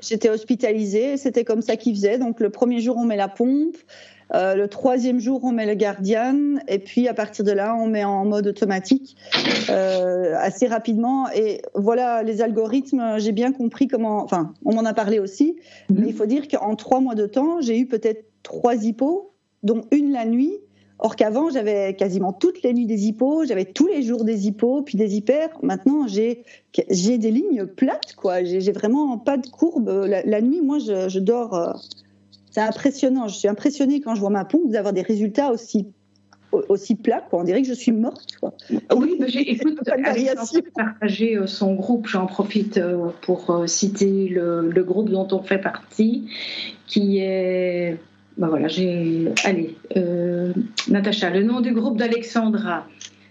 J'étais 0.02 0.30
hospitalisée, 0.30 1.18
c'était 1.18 1.44
comme 1.44 1.62
ça 1.62 1.78
qu'ils 1.78 1.96
faisaient. 1.96 2.18
Donc, 2.18 2.40
le 2.40 2.50
premier 2.50 2.80
jour, 2.80 2.98
on 2.98 3.06
met 3.06 3.18
la 3.18 3.28
pompe. 3.28 3.78
Euh, 4.34 4.56
le 4.56 4.68
troisième 4.68 5.20
jour, 5.20 5.44
on 5.44 5.52
met 5.52 5.66
le 5.66 5.76
Guardian, 5.76 6.58
et 6.68 6.80
puis 6.80 7.08
à 7.08 7.14
partir 7.14 7.44
de 7.44 7.52
là, 7.52 7.76
on 7.76 7.88
met 7.88 8.04
en 8.04 8.26
mode 8.26 8.48
automatique 8.48 9.16
euh, 9.70 10.36
assez 10.38 10.68
rapidement. 10.68 11.30
Et 11.32 11.62
voilà, 11.74 12.24
les 12.24 12.42
algorithmes, 12.42 13.18
j'ai 13.18 13.32
bien 13.32 13.52
compris 13.52 13.88
comment. 13.88 14.24
Enfin, 14.24 14.54
on 14.66 14.74
m'en 14.74 14.86
a 14.86 14.94
parlé 14.94 15.20
aussi, 15.20 15.58
mhm. 15.90 16.00
mais 16.00 16.08
il 16.08 16.14
faut 16.14 16.28
dire 16.28 16.48
qu'en 16.48 16.76
trois 16.76 17.00
mois 17.00 17.16
de 17.16 17.26
temps, 17.26 17.62
j'ai 17.62 17.80
eu 17.80 17.88
peut-être 17.88 18.26
trois 18.44 18.76
hippos, 18.76 19.34
dont 19.64 19.82
une 19.92 20.12
la 20.12 20.26
nuit. 20.26 20.54
Or 21.02 21.16
qu'avant, 21.16 21.50
j'avais 21.50 21.96
quasiment 21.96 22.34
toutes 22.34 22.62
les 22.62 22.74
nuits 22.74 22.86
des 22.86 23.08
hippos, 23.08 23.46
j'avais 23.46 23.64
tous 23.64 23.88
les 23.88 24.04
jours 24.04 24.26
des 24.26 24.48
hippos, 24.48 24.82
puis 24.82 24.98
des 24.98 25.16
hyper. 25.16 25.48
Maintenant, 25.64 26.08
j'ai 26.08 26.44
des 26.74 27.32
lignes 27.32 27.66
plates, 27.66 28.16
quoi. 28.18 28.44
J'ai 28.44 28.74
vraiment 28.74 29.18
pas 29.18 29.38
de 29.38 29.48
courbe. 29.48 29.90
La, 30.06 30.42
nuit, 30.42 30.62
moi, 30.62 30.78
je, 30.78 31.08
je 31.08 31.20
dors. 31.20 31.54
Euh, 31.54 31.72
c'est 32.52 32.62
impressionnant. 32.62 33.28
Je 33.28 33.36
suis 33.36 33.48
impressionnée 33.48 34.02
quand 34.02 34.16
je 34.16 34.20
vois 34.20 34.30
ma 34.30 34.46
pompe 34.46 34.72
d'avoir 34.72 34.94
des 34.94 35.02
résultats 35.02 35.52
aussi 35.52 35.88
aussi 36.52 36.96
plats. 36.96 37.24
On 37.32 37.44
dirait 37.44 37.62
que 37.62 37.68
je 37.68 37.74
suis 37.74 37.92
morte. 37.92 38.40
Oui, 38.96 39.16
mais 39.20 39.28
j'ai 39.28 39.52
écoute, 39.52 39.80
partagé 40.76 41.38
euh, 41.38 41.48
son 41.48 41.76
groupe. 41.76 42.08
J'en 42.08 42.26
profite 42.26 42.78
euh, 42.78 43.10
pour 43.22 43.50
euh, 43.50 43.68
citer 43.68 44.28
le, 44.30 44.84
groupe 44.84 45.10
dont 45.10 45.28
on 45.32 45.42
fait 45.42 45.60
partie, 45.60 46.30
qui 46.88 47.20
est. 47.20 47.98
Ben 48.38 48.48
voilà, 48.48 48.68
j'ai. 48.68 49.32
Allez, 49.44 49.76
Natacha, 50.88 51.30
le 51.30 51.44
nom 51.44 51.62
du 51.62 51.74
groupe 51.74 51.98
d'Alexandra. 51.98 52.88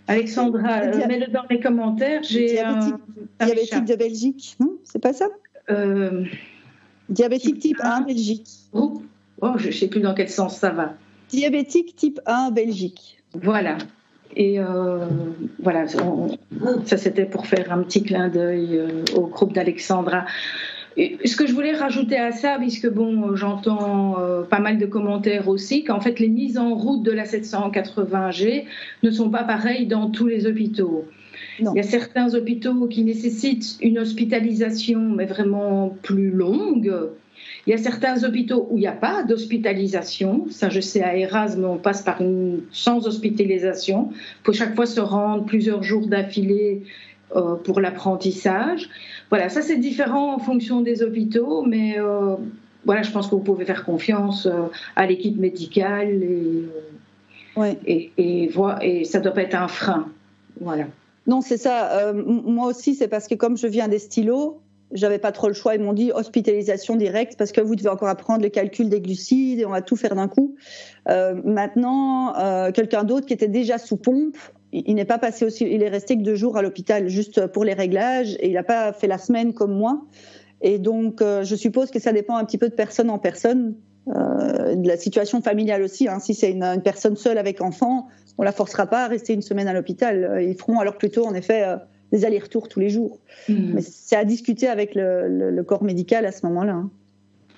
Alexandra, 0.07 0.87
mets-le 1.07 1.31
dans 1.31 1.44
les 1.50 1.61
commentaires. 1.61 2.22
J'ai 2.22 2.54
diabétique, 2.54 2.94
diabétique 3.40 3.85
de 3.85 3.94
Belgique, 3.96 4.57
non? 4.61 4.76
C'est 4.85 5.00
pas 5.00 5.12
ça? 5.12 5.26
Diabétique 7.08 7.58
type 7.58 7.80
1 7.82 8.02
Belgique. 8.02 8.48
Oh, 8.72 9.02
oh 9.40 9.52
je 9.56 9.68
ne 9.68 9.72
sais 9.72 9.88
plus 9.88 10.00
dans 10.00 10.14
quel 10.14 10.28
sens 10.28 10.58
ça 10.58 10.70
va. 10.70 10.94
Diabétique 11.30 11.96
type 11.96 12.20
1 12.26 12.50
Belgique. 12.50 13.18
Voilà. 13.34 13.78
Et 14.36 14.60
euh, 14.60 15.06
voilà, 15.62 15.86
ça 16.84 16.96
c'était 16.96 17.24
pour 17.24 17.46
faire 17.46 17.72
un 17.72 17.82
petit 17.82 18.02
clin 18.02 18.28
d'œil 18.28 18.76
euh, 18.76 19.04
au 19.16 19.26
groupe 19.26 19.52
d'Alexandra. 19.52 20.26
Ce 20.96 21.36
que 21.36 21.46
je 21.46 21.54
voulais 21.54 21.74
rajouter 21.74 22.18
à 22.18 22.32
ça, 22.32 22.56
puisque 22.58 22.88
bon, 22.88 23.36
j'entends 23.36 24.20
euh, 24.20 24.42
pas 24.42 24.58
mal 24.58 24.78
de 24.78 24.86
commentaires 24.86 25.48
aussi, 25.48 25.84
qu'en 25.84 26.00
fait 26.00 26.18
les 26.18 26.28
mises 26.28 26.58
en 26.58 26.74
route 26.74 27.02
de 27.04 27.12
la 27.12 27.24
780G 27.24 28.64
ne 29.02 29.10
sont 29.10 29.30
pas 29.30 29.44
pareilles 29.44 29.86
dans 29.86 30.10
tous 30.10 30.26
les 30.26 30.46
hôpitaux. 30.46 31.04
Il 31.59 31.72
y 31.74 31.81
a 31.81 31.83
certains 31.83 32.35
hôpitaux 32.35 32.87
qui 32.87 33.05
nécessitent 33.05 33.79
une 33.81 33.98
hospitalisation, 33.98 35.01
mais 35.01 35.27
vraiment 35.27 35.96
plus 36.03 36.31
longue. 36.31 36.92
Il 37.66 37.70
y 37.70 37.74
a 37.74 37.79
certains 37.79 38.24
hôpitaux 38.24 38.66
où 38.70 38.79
il 38.79 38.81
n'y 38.81 38.87
a 38.87 38.92
pas 38.92 39.22
d'hospitalisation. 39.22 40.46
Ça, 40.51 40.70
je 40.70 40.81
sais, 40.81 41.03
à 41.03 41.16
Erasme, 41.16 41.64
on 41.64 41.77
passe 41.77 42.03
par 42.03 42.20
une 42.20 42.62
sans 42.72 43.07
hospitalisation. 43.07 44.11
Il 44.12 44.44
faut 44.44 44.53
chaque 44.53 44.74
fois 44.74 44.87
se 44.87 45.01
rendre 45.01 45.44
plusieurs 45.44 45.83
jours 45.83 46.07
d'affilée 46.07 46.83
euh, 47.37 47.57
pour 47.57 47.81
l'apprentissage. 47.81 48.88
Voilà, 49.29 49.51
ça 49.51 49.61
c'est 49.61 49.77
différent 49.77 50.35
en 50.35 50.38
fonction 50.38 50.81
des 50.81 51.03
hôpitaux, 51.03 51.62
mais 51.62 51.98
euh, 51.98 52.37
voilà, 52.87 53.03
je 53.03 53.11
pense 53.11 53.27
que 53.27 53.35
vous 53.35 53.42
pouvez 53.42 53.66
faire 53.66 53.85
confiance 53.85 54.46
euh, 54.46 54.70
à 54.96 55.07
l'équipe 55.07 55.37
médicale 55.37 56.22
et, 56.22 56.64
ouais. 57.57 57.77
et, 57.87 58.12
et, 58.16 58.51
et 58.83 59.05
ça 59.05 59.18
ne 59.18 59.24
doit 59.24 59.35
pas 59.35 59.42
être 59.42 59.57
un 59.57 59.68
frein. 59.68 60.09
Voilà. 60.61 60.87
Non, 61.28 61.42
c'est 61.42 61.58
ça. 61.58 61.92
Euh, 61.98 62.14
moi 62.14 62.66
aussi, 62.66 62.94
c'est 62.94 63.06
parce 63.06 63.28
que 63.28 63.34
comme 63.34 63.58
je 63.58 63.66
viens 63.66 63.86
des 63.86 63.98
stylos, 63.98 64.62
j'avais 64.92 65.18
pas 65.18 65.30
trop 65.30 65.46
le 65.48 65.52
choix. 65.52 65.74
Ils 65.74 65.82
m'ont 65.82 65.92
dit 65.92 66.10
hospitalisation 66.10 66.96
directe 66.96 67.36
parce 67.36 67.52
que 67.52 67.60
vous 67.60 67.76
devez 67.76 67.90
encore 67.90 68.08
apprendre 68.08 68.42
le 68.42 68.48
calcul 68.48 68.88
des 68.88 69.02
glucides 69.02 69.60
et 69.60 69.66
on 69.66 69.70
va 69.70 69.82
tout 69.82 69.94
faire 69.94 70.14
d'un 70.14 70.26
coup. 70.26 70.56
Euh, 71.10 71.38
maintenant, 71.44 72.34
euh, 72.38 72.72
quelqu'un 72.72 73.04
d'autre 73.04 73.26
qui 73.26 73.34
était 73.34 73.46
déjà 73.46 73.76
sous 73.76 73.98
pompe, 73.98 74.38
il, 74.72 74.94
n'est 74.94 75.04
pas 75.04 75.18
passé 75.18 75.44
aussi. 75.44 75.66
Il 75.70 75.82
est 75.82 75.90
resté 75.90 76.16
que 76.16 76.22
deux 76.22 76.34
jours 76.34 76.56
à 76.56 76.62
l'hôpital 76.62 77.08
juste 77.08 77.46
pour 77.48 77.62
les 77.62 77.74
réglages 77.74 78.34
et 78.40 78.48
il 78.48 78.54
n'a 78.54 78.62
pas 78.62 78.94
fait 78.94 79.06
la 79.06 79.18
semaine 79.18 79.52
comme 79.52 79.76
moi. 79.76 80.00
Et 80.62 80.78
donc, 80.78 81.20
je 81.20 81.54
suppose 81.54 81.90
que 81.90 82.00
ça 82.00 82.12
dépend 82.12 82.36
un 82.36 82.44
petit 82.44 82.58
peu 82.58 82.70
de 82.70 82.74
personne 82.74 83.10
en 83.10 83.18
personne. 83.18 83.74
De 84.08 84.88
la 84.88 84.96
situation 84.96 85.40
familiale 85.42 85.82
aussi. 85.82 86.08
Hein. 86.08 86.18
Si 86.20 86.34
c'est 86.34 86.50
une, 86.50 86.62
une, 86.62 86.82
personne 86.82 87.16
seule 87.16 87.38
avec 87.38 87.60
enfant, 87.60 88.08
on 88.38 88.44
la 88.44 88.52
forcera 88.52 88.86
pas 88.86 89.04
à 89.04 89.08
rester 89.08 89.34
une 89.34 89.42
semaine 89.42 89.68
à 89.68 89.72
l'hôpital. 89.72 90.40
Ils 90.40 90.54
feront 90.54 90.78
alors 90.78 90.96
plutôt, 90.96 91.26
en 91.26 91.34
effet, 91.34 91.64
euh, 91.64 91.76
des 92.12 92.24
allers-retours 92.24 92.68
tous 92.68 92.80
les 92.80 92.88
jours. 92.88 93.18
Mhm. 93.48 93.72
Mais 93.74 93.82
c'est 93.82 94.16
à 94.16 94.24
discuter 94.24 94.68
avec 94.68 94.94
le, 94.94 95.60
corps 95.62 95.82
médical 95.82 96.24
à 96.24 96.32
ce 96.32 96.46
moment-là. 96.46 96.74
Hein. 96.74 96.90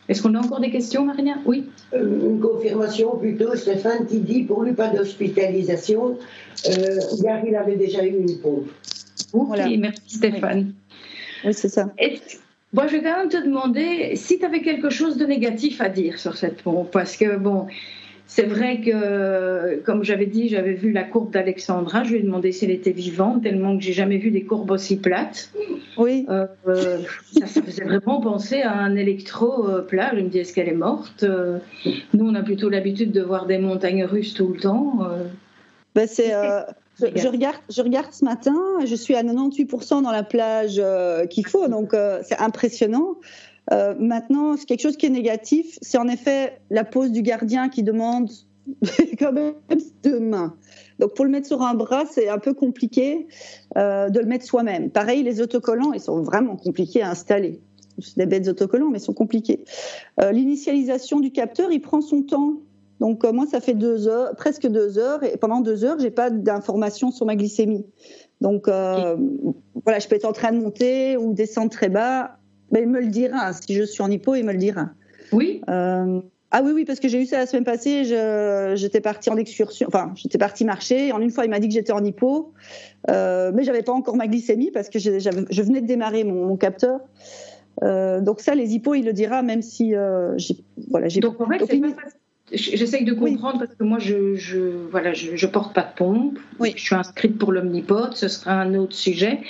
Est-ce 0.09 0.23
qu'on 0.23 0.35
a 0.35 0.41
encore 0.41 0.61
des 0.61 0.71
questions, 0.71 1.05
Marina? 1.05 1.37
Oui. 1.45 1.67
Euh, 1.93 2.31
une 2.31 2.41
confirmation 2.41 3.17
plutôt, 3.17 3.55
Stéphane 3.55 4.07
qui 4.07 4.19
dit 4.19 4.43
pour 4.43 4.63
lui 4.63 4.73
pas 4.73 4.89
d'hospitalisation, 4.89 6.19
car 7.23 7.45
il 7.47 7.55
avait 7.55 7.77
déjà 7.77 8.05
eu 8.05 8.17
une 8.17 8.39
pompe. 8.39 8.69
Ok, 9.33 9.59
merci 9.79 10.17
Stéphane. 10.17 10.73
Oui, 11.45 11.55
c'est 11.55 11.69
ça. 11.69 11.93
Moi, 12.73 12.87
je 12.87 12.93
vais 12.93 13.03
quand 13.03 13.17
même 13.17 13.29
te 13.29 13.43
demander 13.43 14.15
si 14.17 14.39
tu 14.39 14.45
avais 14.45 14.63
quelque 14.63 14.91
chose 14.91 15.17
de 15.17 15.27
négatif 15.27 15.81
à 15.81 15.89
dire 15.89 16.19
sur 16.19 16.37
cette 16.37 16.63
pompe, 16.63 16.91
parce 16.93 17.17
que 17.17 17.37
bon, 17.37 17.67
c'est 18.27 18.45
vrai 18.45 18.81
que, 18.81 19.81
comme 19.81 20.05
j'avais 20.05 20.27
dit, 20.27 20.49
j'avais 20.49 20.75
vu 20.75 20.93
la 20.93 21.03
courbe 21.03 21.33
d'Alexandra. 21.33 22.05
Je 22.05 22.13
lui 22.13 22.19
ai 22.21 22.23
demandé 22.23 22.53
si 22.53 22.65
elle 22.65 22.71
était 22.71 22.93
vivante, 22.93 23.43
tellement 23.43 23.77
que 23.77 23.83
j'ai 23.83 23.93
jamais 23.93 24.19
vu 24.19 24.31
des 24.31 24.45
courbes 24.45 24.71
aussi 24.71 24.99
plates. 24.99 25.51
Oui. 25.97 26.27
Euh, 26.29 26.47
ça, 27.33 27.47
faisait 27.47 27.83
vraiment 27.83 28.21
penser 28.21 28.63
à 28.63 28.73
un 28.73 28.95
électro 28.95 29.67
plat. 29.89 30.13
Je 30.15 30.21
me 30.21 30.29
dis, 30.29 30.39
est-ce 30.39 30.53
qu'elle 30.53 30.69
est 30.69 30.73
morte 30.73 31.25
Nous, 31.25 32.25
on 32.25 32.35
a 32.37 32.43
plutôt 32.43 32.69
l'habitude 32.69 33.11
de 33.11 33.21
voir 33.21 33.47
des 33.47 33.59
montagnes 33.59 34.05
russes 34.05 34.35
tout 34.35 34.47
le 34.47 34.61
temps. 34.61 35.01
Ben, 35.95 36.07
c'est. 36.07 36.35
Euh, 36.35 36.63
je, 37.01 37.29
regarde, 37.29 37.57
je 37.69 37.83
regarde 37.83 38.13
ce 38.13 38.25
matin, 38.25 38.57
je 38.85 38.95
suis 38.95 39.15
à 39.15 39.23
98% 39.23 40.03
dans 40.03 40.11
la 40.11 40.23
plage 40.23 40.77
euh, 40.79 41.27
qu'il 41.27 41.47
faut, 41.47 41.69
donc 41.69 41.95
c'est 42.23 42.39
impressionnant. 42.39 43.17
Euh, 43.73 43.95
maintenant, 43.99 44.57
quelque 44.57 44.81
chose 44.81 44.97
qui 44.97 45.07
est 45.07 45.11
négatif, 45.11 45.79
c'est 45.81 45.99
en 45.99 46.09
effet 46.09 46.61
la 46.71 46.85
pose 46.85 47.13
du 47.13 47.23
gardien 47.23 47.69
qui 47.69 47.83
demande 47.83 48.31
quand 49.19 49.33
même 49.33 49.55
deux 50.03 50.21
mains. 50.21 50.55
Donc 50.99 51.15
pour 51.15 51.25
le 51.25 51.31
mettre 51.31 51.47
sur 51.47 51.63
un 51.63 51.75
bras, 51.75 52.05
c'est 52.11 52.29
un 52.29 52.39
peu 52.39 52.53
compliqué 52.53 53.27
euh, 53.77 54.11
de 54.11 54.19
le 54.19 54.27
mettre 54.27 54.45
soi-même. 54.45 54.91
Pareil, 54.91 55.23
les 55.23 55.41
autocollants, 55.41 55.93
ils 55.93 56.01
sont 56.01 56.23
vraiment 56.23 56.57
compliqués 56.57 57.03
à 57.03 57.11
installer. 57.11 57.61
C'est 57.99 58.19
des 58.19 58.27
bêtes 58.27 58.49
autocollants, 58.49 58.91
mais 58.91 58.99
ils 58.99 59.03
sont 59.03 59.15
compliqués. 59.15 59.65
Euh, 60.21 60.33
l'initialisation 60.33 61.21
du 61.21 61.31
capteur, 61.31 61.71
il 61.71 61.81
prend 61.81 62.01
son 62.01 62.23
temps. 62.23 62.55
Donc 63.01 63.25
moi, 63.25 63.47
ça 63.47 63.61
fait 63.61 63.75
deux 63.75 64.09
heures, 64.09 64.37
presque 64.37 64.67
deux 64.67 64.99
heures, 64.99 65.25
et 65.25 65.37
pendant 65.37 65.61
deux 65.61 65.85
heures, 65.85 65.99
j'ai 65.99 66.11
pas 66.11 66.31
d'informations 66.31 67.11
sur 67.11 67.27
ma 67.27 67.35
glycémie. 67.35 67.87
Donc 68.41 68.67
voilà, 68.67 69.99
je 69.99 70.07
peux 70.07 70.17
être 70.17 70.27
en 70.27 70.33
train 70.33 70.53
de 70.53 70.59
monter 70.59 71.17
ou 71.17 71.33
descendre 71.33 71.71
très 71.71 71.89
bas 71.89 72.37
il 72.79 72.89
me 72.89 73.01
le 73.01 73.09
dira. 73.09 73.53
Si 73.53 73.75
je 73.75 73.83
suis 73.83 74.03
en 74.03 74.11
hypo, 74.11 74.35
il 74.35 74.45
me 74.45 74.53
le 74.53 74.59
dira. 74.59 74.91
Oui. 75.33 75.61
Euh, 75.69 76.21
ah 76.53 76.63
oui, 76.65 76.73
oui, 76.73 76.85
parce 76.85 77.01
que 77.01 77.09
j'ai 77.09 77.21
eu 77.21 77.27
ça 77.27 77.39
la 77.39 77.47
semaine 77.47 77.65
passée. 77.65 78.05
J'étais 78.77 79.01
partie 79.01 79.31
en 79.31 79.37
excursion, 79.37 79.87
enfin, 79.89 80.13
j'étais 80.15 80.39
partie 80.39 80.65
marcher. 80.65 81.13
En 81.13 81.21
une 81.21 81.31
fois, 81.31 81.45
il 81.45 81.51
m'a 81.51 81.61
dit 81.61 81.69
que 81.69 81.75
j'étais 81.75 81.93
en 81.93 82.05
hypo, 82.05 82.53
euh, 83.09 83.53
mais 83.55 83.65
j'avais 83.65 83.83
pas 83.83 83.93
encore 83.93 84.17
ma 84.17 84.27
glycémie 84.27 84.71
parce 84.71 84.89
que 84.89 84.99
je 84.99 85.63
venais 85.63 85.81
de 85.81 85.87
démarrer 85.87 86.25
mon, 86.25 86.57
capteur. 86.57 87.01
Euh, 87.83 88.21
donc 88.21 88.41
ça, 88.41 88.55
les 88.55 88.75
hippos, 88.75 88.95
il 88.95 89.05
le 89.05 89.13
dira, 89.13 89.43
même 89.43 89.63
si 89.63 89.95
euh, 89.95 90.37
j'ai 90.37 90.57
voilà, 90.89 91.09
j'ai. 91.09 91.21
Donc 91.21 91.41
en 91.41 91.49
fait, 91.49 91.65
J'essaye 92.53 93.05
de 93.05 93.13
comprendre 93.13 93.59
parce 93.61 93.75
que 93.75 93.85
moi, 93.85 93.99
je, 93.99 94.35
je 94.35 94.59
voilà, 94.91 95.13
je, 95.13 95.47
porte 95.47 95.75
pas 95.75 95.83
de 95.83 95.95
pompe. 95.95 96.39
Oui. 96.59 96.73
Je 96.77 96.83
suis 96.83 96.95
inscrite 96.95 97.39
pour 97.39 97.53
l'omnipode. 97.53 98.15
Ce 98.15 98.29
sera 98.29 98.55
un 98.55 98.75
autre 98.75 98.95
sujet. 98.95 99.41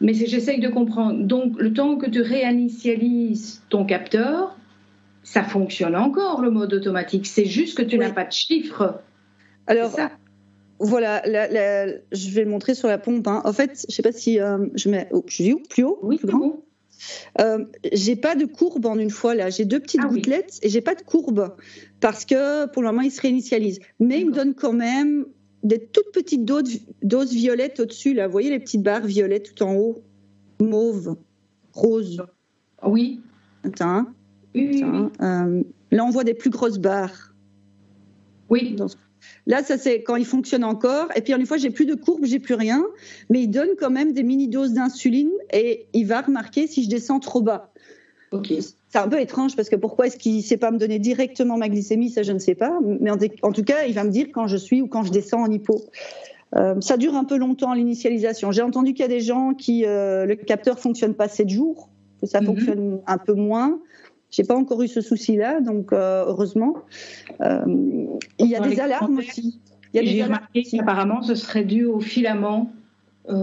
Mais 0.00 0.14
j'essaye 0.14 0.60
de 0.60 0.68
comprendre. 0.68 1.22
Donc, 1.22 1.60
le 1.60 1.72
temps 1.72 1.96
que 1.96 2.08
tu 2.08 2.22
réinitialises 2.22 3.62
ton 3.68 3.84
capteur, 3.84 4.56
ça 5.22 5.42
fonctionne 5.42 5.94
encore, 5.94 6.40
le 6.40 6.50
mode 6.50 6.72
automatique. 6.72 7.26
C'est 7.26 7.44
juste 7.44 7.76
que 7.76 7.82
tu 7.82 7.98
n'as 7.98 8.10
pas 8.10 8.24
de 8.24 8.32
chiffre. 8.32 9.00
Alors, 9.66 9.90
ça. 9.90 10.10
voilà, 10.78 11.22
je 11.26 12.30
vais 12.30 12.44
le 12.44 12.50
montrer 12.50 12.74
sur 12.74 12.88
la 12.88 12.96
pompe. 12.96 13.28
Hein. 13.28 13.42
En 13.44 13.52
fait, 13.52 13.78
je 13.80 13.86
ne 13.88 13.92
sais 13.92 14.02
pas 14.02 14.12
si 14.12 14.40
euh, 14.40 14.66
je 14.74 14.88
mets. 14.88 15.08
Oh, 15.12 15.22
je 15.26 15.34
suis 15.34 15.52
où 15.52 15.60
Plus 15.68 15.84
haut 15.84 15.98
Oui, 16.02 16.16
plus 16.16 16.28
grand 16.28 16.62
euh, 17.40 17.64
j'ai 17.92 18.16
pas 18.16 18.34
de 18.34 18.44
courbe 18.44 18.86
en 18.86 18.98
une 18.98 19.10
fois 19.10 19.34
là, 19.34 19.50
j'ai 19.50 19.64
deux 19.64 19.80
petites 19.80 20.00
ah 20.04 20.08
gouttelettes 20.08 20.58
et 20.62 20.68
j'ai 20.68 20.80
pas 20.80 20.94
de 20.94 21.02
courbe 21.02 21.54
parce 22.00 22.24
que 22.24 22.66
pour 22.66 22.82
le 22.82 22.88
moment 22.88 23.02
il 23.02 23.10
se 23.10 23.20
réinitialise. 23.20 23.80
Mais 23.98 24.20
il 24.20 24.28
me 24.28 24.32
donne 24.32 24.54
quand 24.54 24.72
même 24.72 25.26
des 25.62 25.78
toutes 25.78 26.12
petites 26.12 26.44
doses, 26.44 27.32
violettes 27.32 27.80
au-dessus, 27.80 28.14
là. 28.14 28.26
Vous 28.26 28.32
voyez 28.32 28.50
les 28.50 28.58
petites 28.58 28.82
barres 28.82 29.06
violettes 29.06 29.54
tout 29.54 29.62
en 29.62 29.74
haut? 29.74 30.02
Mauve, 30.60 31.16
rose. 31.72 32.22
Oui. 32.82 33.20
Attends. 33.64 34.06
Euh, 34.56 35.62
là, 35.90 36.04
on 36.04 36.10
voit 36.10 36.24
des 36.24 36.34
plus 36.34 36.50
grosses 36.50 36.78
barres. 36.78 37.34
Oui. 38.48 38.76
Là, 39.46 39.62
ça 39.62 39.78
c'est 39.78 40.02
quand 40.02 40.16
il 40.16 40.26
fonctionne 40.26 40.64
encore. 40.64 41.08
Et 41.16 41.20
puis, 41.22 41.32
une 41.32 41.46
fois, 41.46 41.56
j'ai 41.56 41.70
plus 41.70 41.86
de 41.86 41.94
courbe, 41.94 42.24
j'ai 42.24 42.38
plus 42.38 42.54
rien. 42.54 42.84
Mais 43.30 43.42
il 43.42 43.48
donne 43.48 43.70
quand 43.78 43.90
même 43.90 44.12
des 44.12 44.22
mini 44.22 44.48
doses 44.48 44.72
d'insuline 44.72 45.30
et 45.52 45.86
il 45.92 46.06
va 46.06 46.20
remarquer 46.20 46.66
si 46.66 46.84
je 46.84 46.88
descends 46.88 47.20
trop 47.20 47.40
bas. 47.40 47.72
Ok 48.32 48.52
c'est 48.90 48.98
un 48.98 49.08
peu 49.08 49.20
étrange 49.20 49.54
parce 49.54 49.68
que 49.68 49.76
pourquoi 49.76 50.08
est-ce 50.08 50.16
qu'il 50.16 50.36
ne 50.36 50.42
sait 50.42 50.56
pas 50.56 50.72
me 50.72 50.78
donner 50.78 50.98
directement 50.98 51.56
ma 51.56 51.68
glycémie, 51.68 52.10
ça 52.10 52.24
je 52.24 52.32
ne 52.32 52.40
sais 52.40 52.56
pas. 52.56 52.76
Mais 53.00 53.10
en, 53.10 53.52
tout 53.52 53.62
cas, 53.62 53.84
il 53.86 53.94
va 53.94 54.02
me 54.02 54.10
dire 54.10 54.26
quand 54.32 54.48
je 54.48 54.56
suis 54.56 54.82
ou 54.82 54.88
quand 54.88 55.04
je 55.04 55.12
descends 55.12 55.42
en 55.42 55.50
hypo. 55.50 55.80
Euh, 56.56 56.74
ça 56.80 56.96
dure 56.96 57.14
un 57.14 57.22
peu 57.22 57.36
longtemps 57.36 57.72
l'initialisation. 57.72 58.50
J'ai 58.50 58.62
entendu 58.62 58.92
qu'il 58.92 59.02
y 59.02 59.04
a 59.04 59.08
des 59.08 59.20
gens 59.20 59.54
qui 59.54 59.86
euh, 59.86 60.26
le 60.26 60.34
capteur 60.34 60.80
fonctionne 60.80 61.14
pas 61.14 61.28
7 61.28 61.48
jours, 61.48 61.88
que 62.20 62.26
ça 62.26 62.40
mhm. 62.40 62.46
fonctionne 62.48 63.00
un 63.06 63.18
peu 63.18 63.34
moins. 63.34 63.78
J'ai 64.30 64.44
pas 64.44 64.54
encore 64.54 64.82
eu 64.82 64.88
ce 64.88 65.00
souci-là, 65.00 65.60
donc 65.60 65.92
euh, 65.92 66.24
heureusement. 66.26 66.74
il 67.40 68.46
y 68.46 68.54
a 68.54 68.60
des 68.60 68.80
alarmes 68.80 69.18
aussi. 69.18 69.58
J'ai 69.92 70.22
remarqué 70.22 70.62
qu'apparemment 70.62 71.22
ce 71.22 71.34
serait 71.34 71.64
dû 71.64 71.84
au 71.84 72.00
filament 72.00 72.72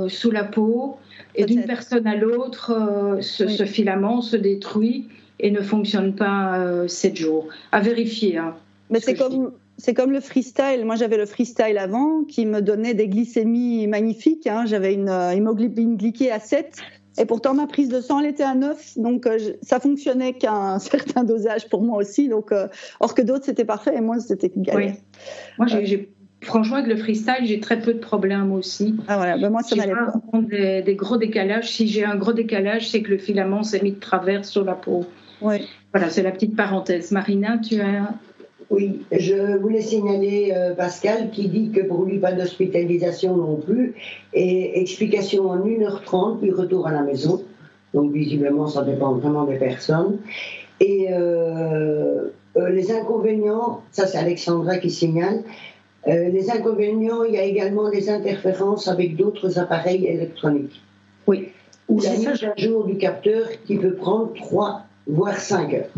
sous 0.08 0.32
la 0.32 0.43
peau 0.43 0.97
et 1.36 1.45
d'une 1.45 1.63
personne 1.63 2.08
à 2.08 2.15
l'autre, 2.15 3.17
ce, 3.21 3.47
ce, 3.47 3.63
filament 3.63 4.21
se 4.21 4.36
détruit 4.36 5.08
et 5.39 5.52
ne 5.52 5.62
fonctionne 5.62 6.15
pas 6.15 6.60
euh, 6.60 6.88
7 6.88 7.15
jours. 7.15 7.47
À 7.71 7.80
vérifier. 7.80 8.38
Hein, 8.38 8.56
Mais 8.89 9.00
c'est 9.00 9.15
comme, 9.15 9.52
c'est 9.78 9.93
comme 9.93 10.12
le 10.12 10.19
freestyle. 10.19 10.84
Moi, 10.86 10.95
j'avais 10.95 11.17
le 11.17 11.26
freestyle 11.26 11.78
avant 11.78 12.23
qui 12.23 12.45
me 12.45 12.62
donnait 12.62 12.93
des 12.93 13.08
glycémies 13.08 13.88
magnifiques. 13.88 14.47
Hein. 14.47 14.65
J'avais 14.65 14.93
une 14.93 15.10
euh, 15.10 15.32
hémoglobine 15.32 15.97
glyquée 15.97 16.32
à 16.32 16.39
7. 16.39 16.78
Et 17.17 17.25
pourtant, 17.25 17.53
ma 17.53 17.67
prise 17.67 17.89
de 17.89 17.99
sang, 17.99 18.19
elle 18.19 18.27
était 18.27 18.43
à 18.43 18.56
9. 18.56 18.97
Donc, 18.97 19.25
euh, 19.25 19.38
ça 19.62 19.80
fonctionnait 19.80 20.34
qu'à 20.34 20.53
un 20.53 20.80
certain 20.80 21.23
dosage 21.23 21.67
pour 21.69 21.82
moi 21.82 21.97
aussi. 21.97 22.30
Donc, 22.30 22.51
euh, 22.51 22.67
or 22.99 23.15
que 23.15 23.21
d'autres, 23.21 23.45
c'était 23.45 23.65
parfait. 23.65 23.95
Et 23.95 24.01
moi, 24.01 24.19
c'était 24.19 24.51
galère. 24.56 24.93
Oui. 24.93 24.99
Moi, 25.58 25.67
j'ai, 25.67 26.10
franchement, 26.41 26.77
avec 26.77 26.88
le 26.88 26.97
freestyle, 26.97 27.43
j'ai 27.43 27.60
très 27.60 27.80
peu 27.80 27.93
de 27.93 27.99
problèmes 27.99 28.51
aussi. 28.51 28.95
Ah 29.08 29.17
voilà, 29.17 29.38
ben 29.38 29.49
moi, 29.49 29.63
ça 29.63 29.75
n'allait 29.75 29.93
pas. 29.93 30.13
Des, 30.41 30.82
des 30.82 30.95
gros 30.95 31.17
décalages. 31.17 31.69
Si 31.71 31.88
j'ai 31.88 32.06
un 32.06 32.15
gros 32.15 32.34
décalage, 32.34 32.89
c'est 32.89 33.01
que 33.01 33.12
le 33.12 33.17
filament 33.17 33.63
s'est 33.63 33.82
mis 33.82 33.91
de 33.91 33.99
travers 33.99 34.45
sur 34.45 34.63
la 34.63 34.75
peau. 34.75 35.06
Oui. 35.41 35.67
Voilà, 35.93 36.10
c'est 36.10 36.23
la 36.23 36.32
petite 36.32 36.56
parenthèse. 36.56 37.12
Marina, 37.12 37.58
tu 37.58 37.82
as. 37.82 38.13
Oui, 38.69 39.06
je 39.12 39.58
voulais 39.58 39.82
signaler 39.82 40.53
euh, 40.53 40.75
Pascal 40.75 41.30
qui 41.32 41.47
dit 41.47 41.71
que 41.71 41.82
pour 41.82 42.03
lui, 42.03 42.19
pas 42.19 42.34
d'hospitalisation 42.34 43.36
non 43.36 43.56
plus. 43.56 43.95
Et 44.34 44.82
explication 44.82 45.49
en 45.49 45.58
1h30, 45.65 46.39
puis 46.39 46.51
retour 46.51 46.88
à 46.88 46.91
la 46.91 47.01
maison. 47.01 47.43
Donc 47.93 48.12
visiblement, 48.12 48.67
ça 48.67 48.84
dépend 48.84 49.13
vraiment 49.13 49.45
des 49.45 49.58
personnes. 49.58 50.17
Et 50.82 51.08
euh, 51.12 52.30
euh, 52.58 52.69
les 52.69 52.91
inconvénients, 52.91 53.82
ça 53.91 54.06
c'est 54.06 54.17
Alexandra 54.17 54.77
qui 54.77 54.89
signale, 54.89 55.43
les 56.06 56.49
inconvénients, 56.49 57.25
il 57.25 57.34
y 57.34 57.38
a 57.38 57.43
également 57.43 57.89
des 57.89 58.10
interférences 58.10 58.88
avec 58.88 59.17
d'autres 59.17 59.60
appareils 59.60 60.06
électroniques. 60.06 60.82
Oui. 61.25 61.49
Ou 61.89 61.99
la 61.99 62.12
mise 62.12 62.45
à 62.45 62.53
jour 62.56 62.86
du 62.86 62.97
capteur 62.97 63.47
qui 63.65 63.75
peut 63.75 63.93
prendre 63.93 64.34
3 64.34 64.84
voire 65.08 65.38
5 65.38 65.73
heures. 65.73 65.89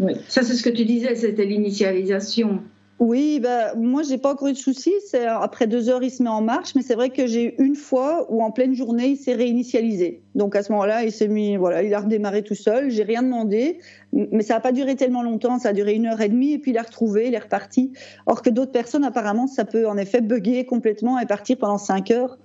Oui, 0.00 0.14
ça 0.28 0.42
c'est 0.42 0.54
ce 0.54 0.62
que 0.62 0.70
tu 0.70 0.84
disais, 0.84 1.14
c'était 1.14 1.44
l'initialisation. 1.44 2.60
Oui, 3.00 3.40
bah, 3.40 3.74
moi 3.76 4.02
j'ai 4.02 4.18
pas 4.18 4.32
encore 4.32 4.48
eu 4.48 4.52
de 4.52 4.58
soucis. 4.58 4.92
Après 5.26 5.66
deux 5.66 5.88
heures, 5.88 6.02
il 6.02 6.10
se 6.10 6.22
met 6.22 6.28
en 6.28 6.42
marche, 6.42 6.74
mais 6.74 6.82
c'est 6.82 6.94
vrai 6.94 7.08
que 7.08 7.26
j'ai 7.26 7.44
eu 7.46 7.54
une 7.58 7.74
fois 7.74 8.26
où 8.28 8.42
en 8.42 8.50
pleine 8.50 8.74
journée, 8.74 9.08
il 9.08 9.16
s'est 9.16 9.34
réinitialisé. 9.34 10.20
Donc 10.34 10.54
à 10.54 10.62
ce 10.62 10.70
moment-là, 10.72 11.04
il 11.04 11.10
s'est 11.10 11.26
mis, 11.28 11.56
voilà, 11.56 11.82
il 11.82 11.94
a 11.94 12.00
redémarré 12.00 12.42
tout 12.42 12.54
seul. 12.54 12.90
J'ai 12.90 13.02
rien 13.02 13.22
demandé, 13.22 13.78
mais 14.12 14.42
ça 14.42 14.54
n'a 14.54 14.60
pas 14.60 14.72
duré 14.72 14.96
tellement 14.96 15.22
longtemps. 15.22 15.58
Ça 15.58 15.70
a 15.70 15.72
duré 15.72 15.94
une 15.94 16.06
heure 16.06 16.20
et 16.20 16.28
demie, 16.28 16.52
et 16.52 16.58
puis 16.58 16.72
il 16.72 16.78
a 16.78 16.82
retrouvé, 16.82 17.28
il 17.28 17.34
est 17.34 17.38
reparti. 17.38 17.92
Or 18.26 18.42
que 18.42 18.50
d'autres 18.50 18.72
personnes, 18.72 19.04
apparemment, 19.04 19.46
ça 19.46 19.64
peut 19.64 19.88
en 19.88 19.96
effet 19.96 20.20
bugger 20.20 20.66
complètement 20.66 21.18
et 21.18 21.24
partir 21.24 21.56
pendant 21.56 21.78
cinq 21.78 22.10
heures. 22.10 22.36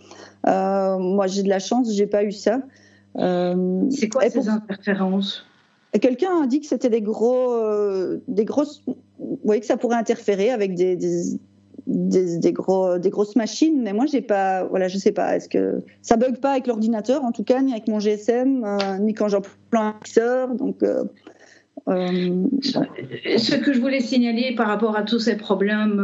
Euh, 0.48 0.98
moi, 0.98 1.28
j'ai 1.28 1.44
de 1.44 1.50
la 1.50 1.60
chance, 1.60 1.94
j'ai 1.94 2.08
pas 2.08 2.24
eu 2.24 2.32
ça. 2.32 2.62
Euh, 3.18 3.82
c'est 3.90 4.08
quoi 4.08 4.30
ces 4.30 4.48
interférences? 4.48 5.46
Quelqu'un 6.02 6.44
a 6.44 6.48
dit 6.48 6.62
que 6.62 6.68
c'était 6.68 6.90
des 6.90 7.02
gros, 7.02 7.54
euh, 7.54 8.20
des 8.28 8.46
grosses, 8.46 8.84
vous 8.88 9.40
voyez 9.44 9.62
que 9.62 9.68
ça 9.68 9.78
pourrait 9.78 9.98
interférer 9.98 10.50
avec 10.50 10.76
des, 10.76 10.98
des, 11.88 12.52
gros, 12.52 12.98
des 12.98 13.10
grosses 13.10 13.36
machines, 13.36 13.82
mais 13.82 13.94
moi 13.94 14.06
j'ai 14.06 14.22
pas, 14.22 14.64
voilà, 14.66 14.88
je 14.88 14.98
sais 14.98 15.12
pas, 15.12 15.36
est-ce 15.36 15.48
que 15.48 15.84
ça 16.02 16.18
bug 16.18 16.38
pas 16.38 16.52
avec 16.52 16.68
l'ordinateur? 16.68 17.24
En 17.24 17.32
tout 17.32 17.44
cas, 17.44 17.62
ni 17.62 17.72
avec 17.72 17.88
mon 17.88 18.00
GSM, 18.00 18.64
euh, 18.64 18.98
ni 19.00 19.14
quand 19.14 19.28
j'emploie 19.28 19.56
un 19.74 19.94
mixeur, 19.94 20.56
donc 20.56 20.84
euh, 21.88 22.44
Ce 22.62 23.56
que 23.56 23.74
je 23.74 23.80
voulais 23.80 24.00
signaler 24.00 24.56
par 24.56 24.68
rapport 24.68 24.96
à 24.96 25.04
tous 25.04 25.20
ces 25.20 25.38
problèmes 25.38 26.00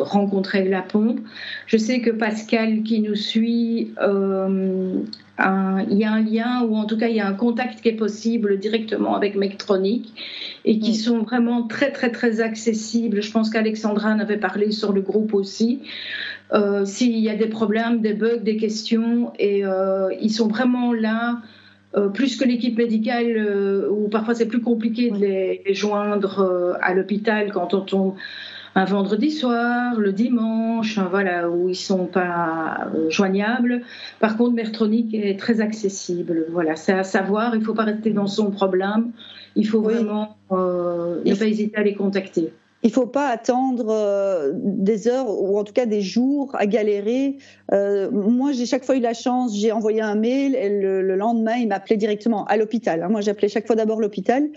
rencontrés 0.00 0.58
avec 0.58 0.70
la 0.70 0.82
pompe, 0.82 1.20
je 1.66 1.76
sais 1.76 2.00
que 2.00 2.10
Pascal 2.10 2.82
qui 2.82 3.00
nous 3.00 3.16
suit, 3.16 3.92
il 3.98 5.98
y 5.98 6.04
a 6.04 6.12
un 6.12 6.20
lien 6.20 6.62
ou 6.62 6.76
en 6.76 6.84
tout 6.84 6.98
cas 6.98 7.08
il 7.08 7.16
y 7.16 7.20
a 7.20 7.26
un 7.26 7.34
contact 7.34 7.80
qui 7.80 7.88
est 7.88 7.96
possible 7.96 8.58
directement 8.58 9.16
avec 9.16 9.36
Mectronic 9.36 10.12
et 10.64 10.78
qui 10.78 10.94
sont 10.94 11.22
vraiment 11.22 11.66
très 11.66 11.92
très 11.92 12.10
très 12.10 12.40
accessibles. 12.40 13.22
Je 13.22 13.30
pense 13.30 13.50
qu'Alexandra 13.50 14.10
en 14.10 14.18
avait 14.18 14.36
parlé 14.36 14.70
sur 14.70 14.92
le 14.92 15.00
groupe 15.00 15.34
aussi. 15.34 15.80
Euh, 16.52 16.84
s'il 16.84 17.18
y 17.18 17.28
a 17.28 17.36
des 17.36 17.46
problèmes, 17.46 18.00
des 18.00 18.12
bugs, 18.12 18.38
des 18.38 18.56
questions, 18.56 19.32
et 19.38 19.64
euh, 19.64 20.12
ils 20.20 20.32
sont 20.32 20.48
vraiment 20.48 20.92
là. 20.92 21.40
Euh, 21.96 22.08
plus 22.08 22.36
que 22.36 22.44
l'équipe 22.44 22.78
médicale, 22.78 23.88
où 23.90 24.08
parfois 24.08 24.34
c'est 24.34 24.46
plus 24.46 24.60
compliqué 24.60 25.10
de 25.10 25.16
les, 25.16 25.74
joindre 25.74 26.76
à 26.80 26.94
l'hôpital 26.94 27.52
quand 27.52 27.74
on 27.74 27.80
tombe 27.80 28.14
un 28.76 28.84
vendredi 28.84 29.32
soir, 29.32 29.98
le 29.98 30.12
dimanche, 30.12 30.98
hein, 30.98 31.08
voilà, 31.10 31.50
où 31.50 31.68
ils 31.68 31.74
sont 31.74 32.06
pas 32.06 32.86
joignables. 33.08 33.82
Par 34.20 34.36
contre, 34.36 34.54
Mertronic 34.54 35.12
est 35.12 35.38
très 35.38 35.60
accessible. 35.60 36.46
Voilà, 36.50 36.76
c'est 36.76 36.92
à 36.92 37.02
savoir, 37.02 37.56
il 37.56 37.62
faut 37.62 37.74
pas 37.74 37.84
rester 37.84 38.10
dans 38.10 38.28
son 38.28 38.52
problème. 38.52 39.10
Il 39.56 39.66
faut 39.66 39.82
vraiment 39.82 40.36
ne 40.52 41.34
pas 41.34 41.46
hésiter 41.46 41.76
à 41.76 41.82
les 41.82 41.94
contacter 41.94 42.52
il 42.82 42.88
ne 42.88 42.92
faut 42.92 43.06
pas 43.06 43.28
attendre 43.28 43.88
euh, 43.90 44.52
des 44.54 45.06
heures 45.06 45.28
ou 45.28 45.58
en 45.58 45.64
tout 45.64 45.72
cas 45.74 45.84
des 45.84 46.00
jours 46.00 46.50
à 46.54 46.66
galérer. 46.66 47.36
Euh, 47.72 48.10
moi, 48.10 48.52
j'ai 48.52 48.64
chaque 48.64 48.84
fois 48.84 48.96
eu 48.96 49.00
la 49.00 49.12
chance, 49.12 49.54
j'ai 49.54 49.70
envoyé 49.70 50.00
un 50.00 50.14
mail 50.14 50.54
et 50.54 50.80
le, 50.80 51.02
lendemain, 51.14 51.56
il 51.56 51.68
m'appelait 51.68 51.98
directement 51.98 52.46
à 52.46 52.56
l'hôpital. 52.56 53.02
Hein. 53.02 53.08
Moi, 53.10 53.20
j'appelais 53.20 53.48
chaque 53.48 53.66
fois 53.66 53.76
d'abord 53.76 54.00
l'hôpital, 54.00 54.48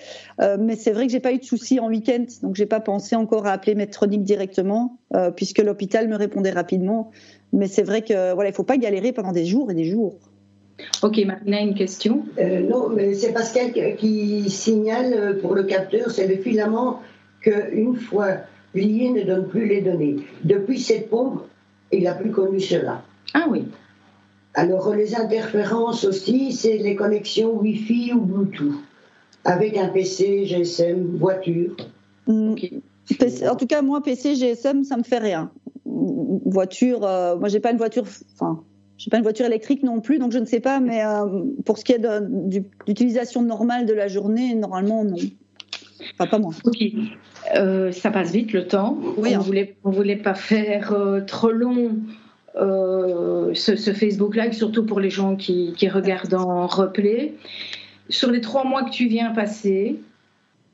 euh, 0.41 0.57
mais 0.59 0.77
c'est 0.77 0.91
vrai 0.91 1.05
que 1.05 1.12
j'ai 1.12 1.19
pas 1.19 1.33
eu 1.33 1.39
de 1.39 1.43
soucis 1.43 1.81
en 1.81 1.89
week-end, 1.89 2.25
donc 2.41 2.55
j'ai 2.55 2.65
pas 2.65 2.79
pensé 2.79 3.15
encore 3.17 3.45
à 3.45 3.51
appeler 3.51 3.75
Medtronic 3.75 4.23
directement 4.23 4.97
puisque 5.36 5.59
l'hôpital 5.59 6.07
me 6.07 6.15
répondait 6.15 6.49
rapidement. 6.49 7.12
Mais 7.51 7.67
c'est 7.67 7.83
vrai 7.83 8.01
que 8.01 8.33
voilà, 8.33 8.49
il 8.49 8.53
faut 8.53 8.63
pas 8.63 8.77
galérer 8.77 9.12
pendant 9.12 9.31
des 9.31 9.45
jours 9.45 9.69
et 9.69 9.75
des 9.75 9.86
jours. 9.86 10.15
Ok, 11.03 11.19
Marina, 11.23 11.62
une 11.62 11.75
question? 11.75 12.25
Non, 12.39 12.89
mais 12.89 13.13
c'est 13.13 13.31
Pascal 13.31 13.73
qui 13.95 14.49
signale 14.49 15.38
pour 15.39 15.53
le 15.53 15.65
capteur, 15.65 16.09
c'est 16.09 16.25
le 16.25 16.38
filament 16.38 16.99
qu'une 17.43 17.95
fois 17.95 18.38
lié 18.73 19.12
ne 19.12 19.23
donne 19.23 19.47
plus 19.47 19.67
les 19.67 19.82
données. 19.82 20.15
Depuis 20.43 20.79
cette 20.79 21.10
pompe, 21.10 21.43
il 21.91 22.03
n'a 22.03 22.15
plus 22.15 22.32
connu 22.32 22.60
cela. 22.60 23.03
Ah 23.34 23.45
oui. 23.49 23.65
Alors 24.56 24.93
les 24.95 25.15
interférences 25.15 26.03
aussi, 26.06 26.51
c'est 26.51 26.77
les 26.77 26.95
connexions 26.95 27.56
Wi-Fi 27.60 28.13
ou 28.13 28.21
Bluetooth, 28.21 28.75
avec 29.45 29.77
un 29.77 29.88
PC, 29.89 30.45
GSM, 30.45 31.17
voiture. 31.17 31.75
Mm. 32.27 32.56
en 33.49 33.56
tout 33.56 33.67
cas, 33.67 33.82
moi, 33.82 34.01
PC, 34.01 34.36
GSM, 34.36 34.84
ça 34.84 34.97
me 34.97 35.03
fait 35.03 35.17
rien. 35.17 35.51
Voiture, 35.86 37.06
euh, 37.06 37.36
moi, 37.38 37.49
j'ai 37.49 37.60
pas 37.60 37.71
une 37.71 37.77
voiture, 37.77 38.06
enfin, 38.34 38.63
j'ai 38.97 39.10
pas 39.10 39.17
une 39.17 39.23
voiture 39.23 39.45
électrique 39.45 39.84
non 39.84 39.99
plus, 40.01 40.19
donc 40.19 40.32
je 40.32 40.39
ne 40.39 40.45
sais 40.45 40.60
pas, 40.60 40.79
mais 40.79 41.03
euh, 41.03 41.43
pour 41.65 41.77
ce 41.77 41.84
qui 41.84 41.93
est 41.93 42.06
d'utilisation 42.88 43.41
normale 43.41 43.86
de 43.86 43.93
la 43.93 44.08
journée, 44.08 44.53
normalement, 44.56 45.03
non. 45.03 45.17
Enfin, 46.13 46.30
pas 46.30 46.39
moi. 46.39 46.54
Ok. 46.63 46.78
Euh, 47.56 47.92
ça 47.92 48.12
passe 48.12 48.32
vite 48.32 48.54
le 48.54 48.68
temps. 48.68 48.98
Oui, 49.18 49.36
on 49.36 49.39
ne 49.39 49.44
voulait, 49.44 49.76
on 49.84 49.92
voulait 49.92 50.16
pas 50.16 50.34
faire 50.34 50.94
euh, 50.94 51.22
trop 51.22 51.52
long 51.52 51.98
euh, 52.56 53.54
ce, 53.54 53.76
Facebook 53.76 54.36
Live, 54.36 54.54
surtout 54.54 54.86
pour 54.86 55.00
les 55.00 55.10
gens 55.10 55.36
qui, 55.36 55.74
qui, 55.76 55.89
regardent 55.89 56.36
en 56.36 56.68
replay. 56.68 57.34
Sur 58.10 58.32
les 58.32 58.42
trois 58.42 58.63
mois 58.63 58.84
que 58.84 58.92
tu 58.92 59.08
viens 59.08 59.32
passer, 59.32 60.00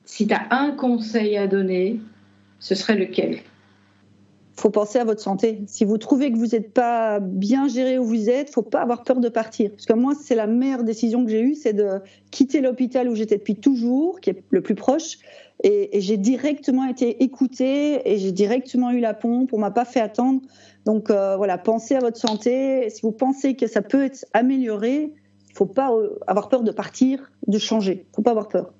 si 0.05 0.27
tu 0.27 0.33
as 0.33 0.47
un 0.51 0.71
conseil 0.71 1.37
à 1.37 1.47
donner, 1.47 1.99
ce 2.59 2.75
serait 2.75 2.95
lequel? 2.95 3.39
Faut 4.59 4.69
penser 4.69 4.99
à 4.99 5.03
votre 5.03 5.21
santé. 5.21 5.63
Si 5.67 5.85
vous 5.85 5.97
trouvez 5.97 6.31
que 6.31 6.37
vous 6.37 6.47
n'êtes 6.47 6.73
pas 6.73 7.19
bien 7.19 7.67
géré 7.67 7.97
où 7.97 8.05
vous 8.05 8.29
êtes, 8.29 8.49
faut 8.49 8.61
pas 8.61 8.81
avoir 8.81 9.03
peur 9.03 9.19
de 9.19 9.29
partir. 9.29 9.71
Parce 9.71 9.85
que 9.85 9.93
moi, 9.93 10.13
c'est 10.21 10.35
la 10.35 10.47
meilleure 10.47 10.83
décision 10.83 11.23
que 11.23 11.31
j'ai 11.31 11.41
eue, 11.41 11.55
c'est 11.55 11.73
de 11.73 11.99
quitter 12.31 12.61
l'hôpital 12.61 13.09
où 13.09 13.15
j'étais 13.15 13.37
depuis 13.37 13.55
toujours, 13.55 14.19
qui 14.19 14.31
est 14.31 14.43
le 14.49 14.61
plus 14.61 14.75
proche, 14.75 15.17
et, 15.63 15.99
j'ai 15.99 16.17
directement 16.17 16.85
été 16.85 17.23
écoutée 17.23 18.01
et 18.09 18.17
j'ai 18.17 18.31
directement 18.31 18.91
eu 18.91 18.99
la 18.99 19.13
pompe. 19.13 19.51
On 19.53 19.57
m'a 19.57 19.71
pas 19.71 19.85
fait 19.85 19.99
attendre. 19.99 20.41
Donc 20.85 21.09
euh, 21.09 21.35
voilà, 21.35 21.57
pensez 21.57 21.95
à 21.95 21.99
votre 21.99 22.17
santé. 22.17 22.89
Si 22.89 23.01
vous 23.01 23.11
pensez 23.11 23.55
que 23.55 23.67
ça 23.67 23.81
peut 23.81 24.03
être 24.03 24.25
amélioré, 24.33 25.13
faut 25.53 25.65
pas 25.65 25.91
euh, 25.91 26.17
avoir 26.27 26.47
peur 26.49 26.63
de 26.63 26.71
partir, 26.71 27.31
de 27.47 27.57
changer. 27.57 28.07
Faut 28.15 28.21
pas 28.21 28.31
avoir 28.31 28.47
peur. 28.47 28.73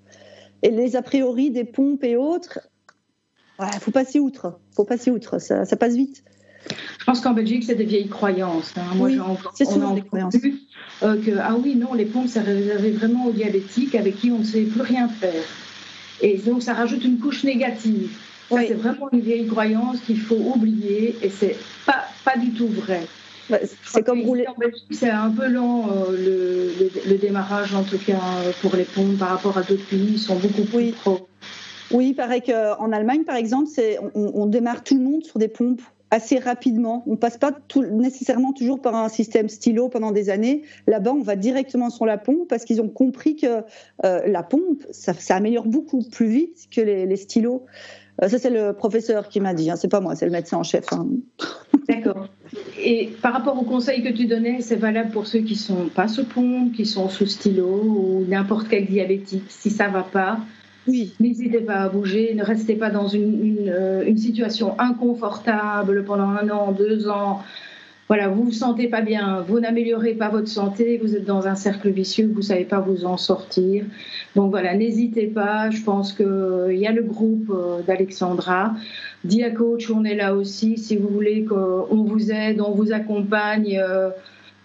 Et 0.64 0.72
les 0.72 0.96
a 0.96 1.02
priori 1.02 1.52
des 1.52 1.64
pompes 1.64 2.04
et 2.04 2.16
autres, 2.16 2.69
il 3.62 3.80
faut 3.80 3.92
passer 3.92 4.20
outre. 4.20 4.60
faut 4.72 4.86
passer 4.86 5.12
outre. 5.12 5.40
Ça, 5.40 5.66
ça 5.66 5.76
passe 5.76 5.96
vite. 5.96 6.24
Je 7.00 7.06
pense 7.06 7.22
qu'en 7.22 7.34
Belgique, 7.34 7.64
c'est 7.66 7.76
des 7.76 7.86
vieilles 7.86 8.10
croyances. 8.10 8.74
Hein. 8.78 8.96
Moi, 8.96 9.10
oui, 9.10 9.20
c'est 9.56 9.66
souvent 9.66 9.94
des 9.94 10.02
croyances. 10.02 10.36
Euh, 11.02 11.16
que, 11.24 11.32
ah 11.40 11.56
oui, 11.56 11.76
non, 11.76 11.94
les 11.94 12.06
pompes, 12.06 12.28
ça 12.28 12.42
réservé 12.42 12.92
vraiment 12.92 13.28
aux 13.28 13.32
diabétiques 13.32 13.96
avec 13.96 14.18
qui 14.18 14.32
on 14.32 14.40
ne 14.40 14.44
sait 14.44 14.64
plus 14.64 14.82
rien 14.82 15.08
faire. 15.08 15.44
Et 16.22 16.38
donc, 16.38 16.62
ça 16.62 16.74
rajoute 16.74 17.04
une 17.06 17.20
couche 17.20 17.44
négative. 17.44 18.10
C'est 18.50 18.74
vraiment 18.74 19.10
une 19.12 19.22
vieille 19.22 19.48
croyance 19.48 20.00
qu'il 20.02 20.20
faut 20.20 20.36
oublier 20.36 21.16
et 21.22 21.30
c'est 21.30 21.56
pas, 21.86 22.06
pas 22.26 22.36
du 22.38 22.52
tout 22.52 22.68
vrai. 22.68 23.02
Bah, 23.50 23.60
c'est 23.86 24.04
comme 24.04 24.22
rouler. 24.22 24.46
C'est 24.92 25.10
un 25.10 25.30
peu 25.30 25.48
lent 25.48 25.90
euh, 25.90 26.12
le, 26.12 27.10
le, 27.10 27.18
démarrage, 27.18 27.74
en 27.74 27.84
tout 27.84 27.98
cas, 27.98 28.20
pour 28.62 28.76
les 28.76 28.84
pompes 28.84 29.18
par 29.18 29.30
rapport 29.30 29.58
à 29.58 29.62
d'autres 29.62 29.86
pays. 29.86 30.10
Ils 30.14 30.20
sont 30.20 30.36
beaucoup 30.36 30.64
plus 30.64 30.78
oui. 30.78 30.92
pro. 30.92 31.29
Oui, 31.92 32.10
il 32.10 32.16
paraît 32.16 32.42
qu'en 32.42 32.92
Allemagne, 32.92 33.24
par 33.24 33.36
exemple, 33.36 33.70
on, 34.14 34.32
on, 34.36 34.46
démarre 34.46 34.84
tout 34.84 34.96
le 34.96 35.04
monde 35.04 35.24
sur 35.24 35.40
des 35.40 35.48
pompes 35.48 35.82
assez 36.12 36.40
rapidement. 36.40 37.04
On 37.08 37.16
passe 37.16 37.38
pas 37.38 37.52
nécessairement 37.92 38.54
toujours 38.54 38.82
par 38.82 38.96
un 38.96 39.10
système 39.10 39.50
stylo 39.50 39.90
pendant 39.90 40.12
des 40.12 40.30
années. 40.30 40.64
Là-bas, 40.88 41.12
on 41.12 41.22
va 41.22 41.36
directement 41.36 41.90
sur 41.90 42.06
la 42.06 42.18
pompe 42.18 42.48
parce 42.48 42.66
qu'ils 42.66 42.82
ont 42.82 42.90
compris 42.90 43.36
que 43.36 43.64
euh, 44.06 44.22
la 44.26 44.44
pompe, 44.44 44.84
ça, 44.92 45.14
améliore 45.30 45.66
beaucoup 45.66 46.02
plus 46.02 46.28
vite 46.28 46.68
que 46.72 46.82
les, 46.82 47.16
stylos. 47.16 47.66
Euh, 48.24 48.28
ça, 48.28 48.40
c'est 48.40 48.50
le 48.50 48.74
professeur 48.74 49.30
qui 49.30 49.40
m'a 49.40 49.54
dit. 49.54 49.70
Hein, 49.70 49.76
c'est 49.76 49.88
pas 49.88 50.00
moi, 50.00 50.16
c'est 50.16 50.26
le 50.26 50.32
médecin 50.32 50.58
en 50.58 50.64
chef. 50.64 50.86
Hein. 50.92 51.08
D'accord. 51.88 52.28
Et 52.82 53.12
par 53.22 53.34
rapport 53.34 53.60
aux 53.60 53.66
conseils 53.66 54.04
que 54.04 54.10
tu 54.10 54.26
donnais, 54.26 54.62
c'est 54.62 54.76
valable 54.76 55.12
pour 55.12 55.28
ceux 55.28 55.40
qui 55.40 55.56
sont 55.56 55.90
pas 55.94 56.08
sous 56.08 56.26
pompe, 56.26 56.74
qui 56.74 56.86
sont 56.86 57.10
sous 57.10 57.28
stylo 57.28 57.68
ou 57.68 58.26
n'importe 58.28 58.68
quel 58.68 58.88
diabétique. 58.88 59.46
Si 59.50 59.70
ça 59.70 59.90
va 59.90 60.04
pas, 60.04 60.40
N'hésitez 61.20 61.60
pas 61.60 61.76
à 61.76 61.90
bouger, 61.90 62.34
ne 62.36 62.44
restez 62.44 62.76
pas 62.76 62.90
dans 62.90 63.08
une, 63.08 63.70
euh, 63.70 64.04
une, 64.06 64.18
situation 64.18 64.80
inconfortable 64.80 66.04
pendant 66.06 66.30
un 66.30 66.50
an, 66.50 66.72
deux 66.72 67.10
ans. 67.10 67.42
Voilà, 68.08 68.28
vous 68.28 68.46
vous 68.46 68.52
sentez 68.52 68.88
pas 68.88 69.02
bien, 69.02 69.46
vous 69.48 69.60
n'améliorez 69.60 70.16
pas 70.16 70.30
votre 70.30 70.48
santé, 70.48 70.98
vous 70.98 71.16
êtes 71.16 71.26
dans 71.26 71.46
un 71.46 71.54
cercle 71.54 71.90
vicieux, 71.90 72.32
vous 72.34 72.42
savez 72.42 72.66
pas 72.66 72.80
vous 72.80 73.06
en 73.06 73.18
sortir. 73.18 73.86
Donc 74.36 74.50
voilà, 74.50 74.74
n'hésitez 74.74 75.28
pas. 75.28 75.70
Je 75.70 75.84
pense 75.84 76.14
qu'il 76.14 76.26
euh, 76.26 76.74
y 76.74 76.88
a 76.88 76.92
le 76.92 77.04
groupe 77.04 77.52
euh, 77.52 77.82
d'Alexandra. 77.86 78.74
Dia 79.24 79.52
Coach, 79.52 79.92
on 79.92 80.04
est 80.06 80.16
là 80.16 80.34
aussi. 80.34 80.78
Si 80.78 80.98
vous 80.98 81.10
voulez 81.10 81.46
qu'on 81.46 82.04
vous 82.04 82.32
aide, 82.32 82.62
on 82.62 82.72
vous 82.72 82.92
accompagne 82.92 83.80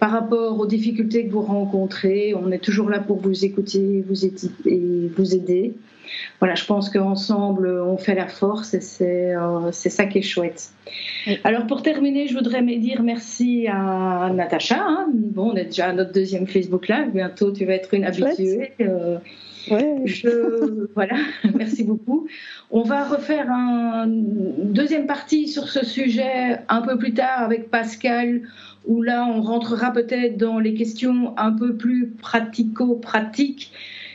par 0.05 0.13
rapport 0.13 0.61
aux 0.61 0.67
difficultés 0.67 1.25
que 1.27 1.33
vous 1.33 1.41
rencontrez. 1.41 2.35
On 2.35 2.51
est 2.51 2.59
toujours 2.59 2.91
là 2.91 2.99
pour 2.99 3.17
vous 3.17 3.47
écouter, 3.47 4.05
vous 4.07 4.27
aider. 4.27 4.51
Et 4.67 5.09
vous 5.17 5.35
aider 5.35 5.73
voilà, 6.39 6.55
je 6.55 6.67
pense 6.67 6.91
qu'ensemble, 6.91 7.67
on 7.81 7.97
fait 7.97 8.15
la 8.15 8.29
force 8.29 8.75
et 8.75 8.83
c'est 8.83 9.35
euh, 9.35 9.73
ça 9.73 10.05
qui 10.05 10.19
est 10.19 10.23
chouette. 10.23 10.71
Alors, 11.43 11.67
pour 11.67 11.83
terminer, 11.83 12.29
je 12.29 12.35
voudrais 12.35 12.61
me 12.61 12.77
dire 12.77 13.03
merci 13.03 13.67
à 13.67 14.31
Natacha. 14.35 14.77
Hein. 14.79 15.07
Bon, 15.13 15.53
on 15.53 15.57
est 15.57 15.65
déjà 15.65 15.87
à 15.87 15.93
notre 15.95 16.13
deuxième 16.13 16.47
Facebook 16.47 16.89
Live. 16.89 17.11
Bientôt, 17.15 17.51
tu 17.51 17.65
vas 17.65 17.73
être 17.73 17.95
une 17.95 18.05
habituée. 18.05 18.73
Euh, 18.83 19.19
je, 20.05 20.87
voilà, 20.95 21.17
merci 21.55 21.85
beaucoup. 21.85 22.27
On 22.71 22.83
va 22.83 23.05
refaire 23.05 23.49
une 23.49 24.73
deuxième 24.73 25.07
partie 25.07 25.49
sur 25.49 25.69
ce 25.69 25.85
sujet 25.85 26.59
un 26.69 26.83
peu 26.83 26.99
plus 26.99 27.15
tard 27.15 27.41
avec 27.41 27.71
Pascal, 27.71 28.43
où 28.87 29.03
là, 29.03 29.27
on 29.27 29.43
rentrera 29.43 29.93
peut-être 29.93 30.37
dans 30.37 30.59
les 30.59 30.75
questions 30.75 31.35
un 31.39 31.53
peu 31.53 31.75
plus 31.75 32.11
pratico-pratiques 32.11 33.73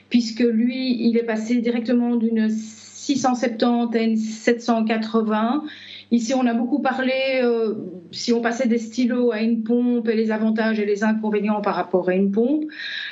puisque 0.10 0.42
lui, 0.42 1.08
il 1.08 1.18
est 1.18 1.24
passé 1.24 1.62
directement 1.62 2.16
d'une 2.16 2.50
670 2.50 3.96
à 3.96 4.02
une 4.02 4.18
780. 4.18 5.64
Ici, 6.12 6.34
on 6.34 6.46
a 6.48 6.54
beaucoup 6.54 6.80
parlé, 6.80 7.42
euh, 7.44 7.76
si 8.12 8.34
on 8.34 8.42
passait 8.42 8.68
des 8.68 8.80
stylos 8.80 9.32
à 9.32 9.42
une 9.42 9.64
pompe 9.64 10.08
et 10.10 10.16
les 10.16 10.32
avantages 10.32 10.80
et 10.80 10.86
les 10.86 11.04
inconvénients 11.04 11.62
par 11.62 11.76
rapport 11.76 12.10
à 12.10 12.16
une 12.16 12.32
pompe. 12.32 12.66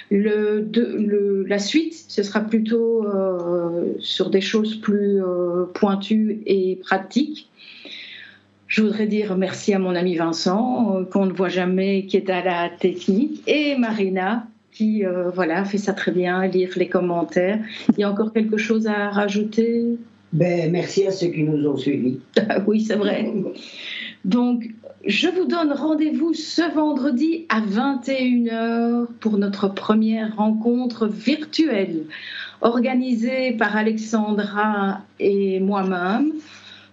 Le, 0.09 1.45
la 1.47 1.59
suite, 1.59 1.93
ce 2.07 2.23
sera 2.23 2.41
plutôt 2.41 3.05
euh, 3.05 3.93
sur 3.99 4.31
des 4.31 4.41
choses 4.41 4.75
plus 4.75 5.21
euh, 5.21 5.65
pointues 5.73 6.41
et 6.47 6.77
pratiques. 6.77 7.46
Je 8.67 8.81
voudrais 8.81 9.07
dire 9.07 9.37
merci 9.37 9.73
à 9.73 9.79
mon 9.79 9.95
ami 9.95 10.15
Vincent, 10.15 11.05
qu'on 11.11 11.25
ne 11.25 11.31
voit 11.31 11.49
jamais, 11.49 12.05
qui 12.05 12.17
est 12.17 12.29
à 12.29 12.43
la 12.43 12.69
technique, 12.69 13.41
et 13.47 13.77
Marina, 13.77 14.45
qui 14.71 15.05
euh, 15.05 15.29
voilà, 15.29 15.65
fait 15.65 15.77
ça 15.77 15.93
très 15.93 16.11
bien, 16.11 16.45
lire 16.45 16.69
les 16.75 16.89
commentaires. 16.89 17.59
Il 17.97 18.01
y 18.01 18.03
a 18.03 18.11
encore 18.11 18.33
quelque 18.33 18.57
chose 18.57 18.85
à 18.87 19.09
rajouter? 19.09 19.97
Ben, 20.33 20.71
Merci 20.71 21.07
à 21.07 21.11
ceux 21.11 21.27
qui 21.27 21.43
nous 21.43 21.67
ont 21.67 21.77
suivis. 21.77 22.19
Ah 22.49 22.59
oui, 22.65 22.81
c'est 22.81 22.95
vrai. 22.95 23.31
Donc, 24.25 24.69
je 25.05 25.29
vous 25.29 25.45
donne 25.45 25.71
rendez-vous 25.71 26.33
ce 26.33 26.73
vendredi 26.75 27.45
à 27.49 27.61
21h 27.61 29.07
pour 29.19 29.37
notre 29.37 29.69
première 29.69 30.35
rencontre 30.35 31.07
virtuelle 31.07 32.03
organisée 32.61 33.53
par 33.53 33.75
Alexandra 33.77 35.01
et 35.19 35.59
moi-même. 35.59 36.33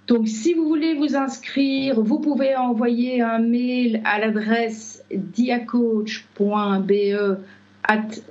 Donc, 0.07 0.29
si 0.29 0.53
vous 0.53 0.69
voulez 0.69 0.95
vous 0.95 1.17
inscrire, 1.17 2.01
vous 2.01 2.19
pouvez 2.19 2.57
envoyer 2.57 3.23
un 3.23 3.39
mail 3.39 4.03
à 4.05 4.19
l'adresse 4.19 5.03
diacoach.be 5.11 7.39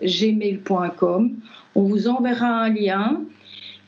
gmail.com. 0.04 1.32
On 1.76 1.84
vous 1.84 2.08
enverra 2.08 2.48
un 2.48 2.70
lien 2.70 3.22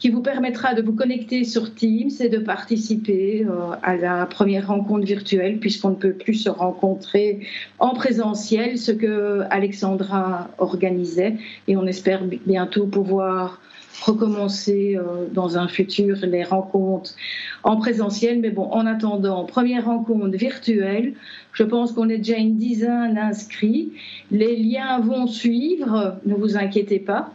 qui 0.06 0.12
vous 0.12 0.22
permettra 0.22 0.76
de 0.76 0.84
vous 0.84 0.94
connecter 0.94 1.44
sur 1.46 1.74
Teams 1.74 2.12
et 2.20 2.30
de 2.30 2.38
participer 2.38 3.44
euh, 3.44 3.74
à 3.82 3.98
la 3.98 4.28
première 4.28 4.68
rencontre 4.68 5.04
virtuelle 5.04 5.58
puisqu'on 5.58 5.90
ne 5.90 5.96
peut 5.96 6.14
plus 6.14 6.36
se 6.36 6.50
rencontrer 6.50 7.40
en 7.80 7.96
présentiel, 7.96 8.78
ce 8.78 8.92
que 8.92 9.42
Alexandra 9.50 10.48
organisait 10.60 11.38
et 11.68 11.76
on 11.76 11.88
espère 11.88 12.22
bientôt 12.46 12.86
pouvoir 12.86 13.60
recommencer 14.04 14.96
euh, 14.96 15.26
dans 15.34 15.58
un 15.58 15.68
futur 15.68 16.18
les 16.22 16.44
rencontres 16.44 17.16
en 17.64 17.76
présentiel. 17.78 18.42
Mais 18.42 18.52
bon, 18.52 18.70
en 18.70 18.86
attendant, 18.86 19.46
première 19.46 19.86
rencontre 19.86 20.38
virtuelle, 20.38 21.14
je 21.52 21.64
pense 21.64 21.94
qu'on 21.94 22.10
est 22.10 22.20
déjà 22.20 22.38
une 22.38 22.58
dizaine 22.58 23.16
d'inscrits. 23.16 23.94
Les 24.30 24.56
liens 24.56 25.00
vont 25.00 25.26
suivre, 25.26 26.20
ne 26.28 26.36
vous 26.36 26.58
inquiétez 26.58 27.00
pas. 27.00 27.34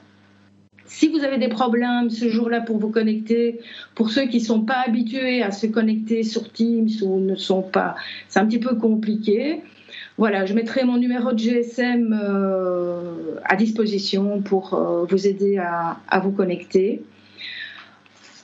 Si 0.92 1.09
vous 1.09 1.22
avez 1.22 1.38
des 1.38 1.48
problèmes 1.48 2.11
ce 2.11 2.29
jour-là 2.29 2.61
pour 2.61 2.79
vous 2.79 2.90
connecter, 2.90 3.61
pour 3.94 4.11
ceux 4.11 4.26
qui 4.26 4.38
ne 4.38 4.42
sont 4.42 4.62
pas 4.62 4.83
habitués 4.85 5.40
à 5.40 5.53
se 5.53 5.68
connecter 5.68 6.24
sur 6.24 6.53
Teams 6.53 6.88
ou 7.03 7.20
ne 7.20 7.37
sont 7.37 7.62
pas, 7.62 7.94
c'est 8.29 8.40
un 8.40 8.46
petit 8.46 8.59
peu 8.59 8.74
compliqué. 8.74 9.62
Voilà, 10.18 10.46
je 10.46 10.53
mettrai 10.53 10.83
mon 10.85 10.96
numéro 10.96 11.31
de 11.33 11.38
GSM 11.38 12.12
euh, 12.12 13.37
à 13.44 13.55
disposition 13.55 14.42
pour 14.42 14.74
euh, 14.74 15.05
vous 15.09 15.29
aider 15.29 15.59
à, 15.59 16.18
vous 16.18 16.33
connecter. 16.33 17.05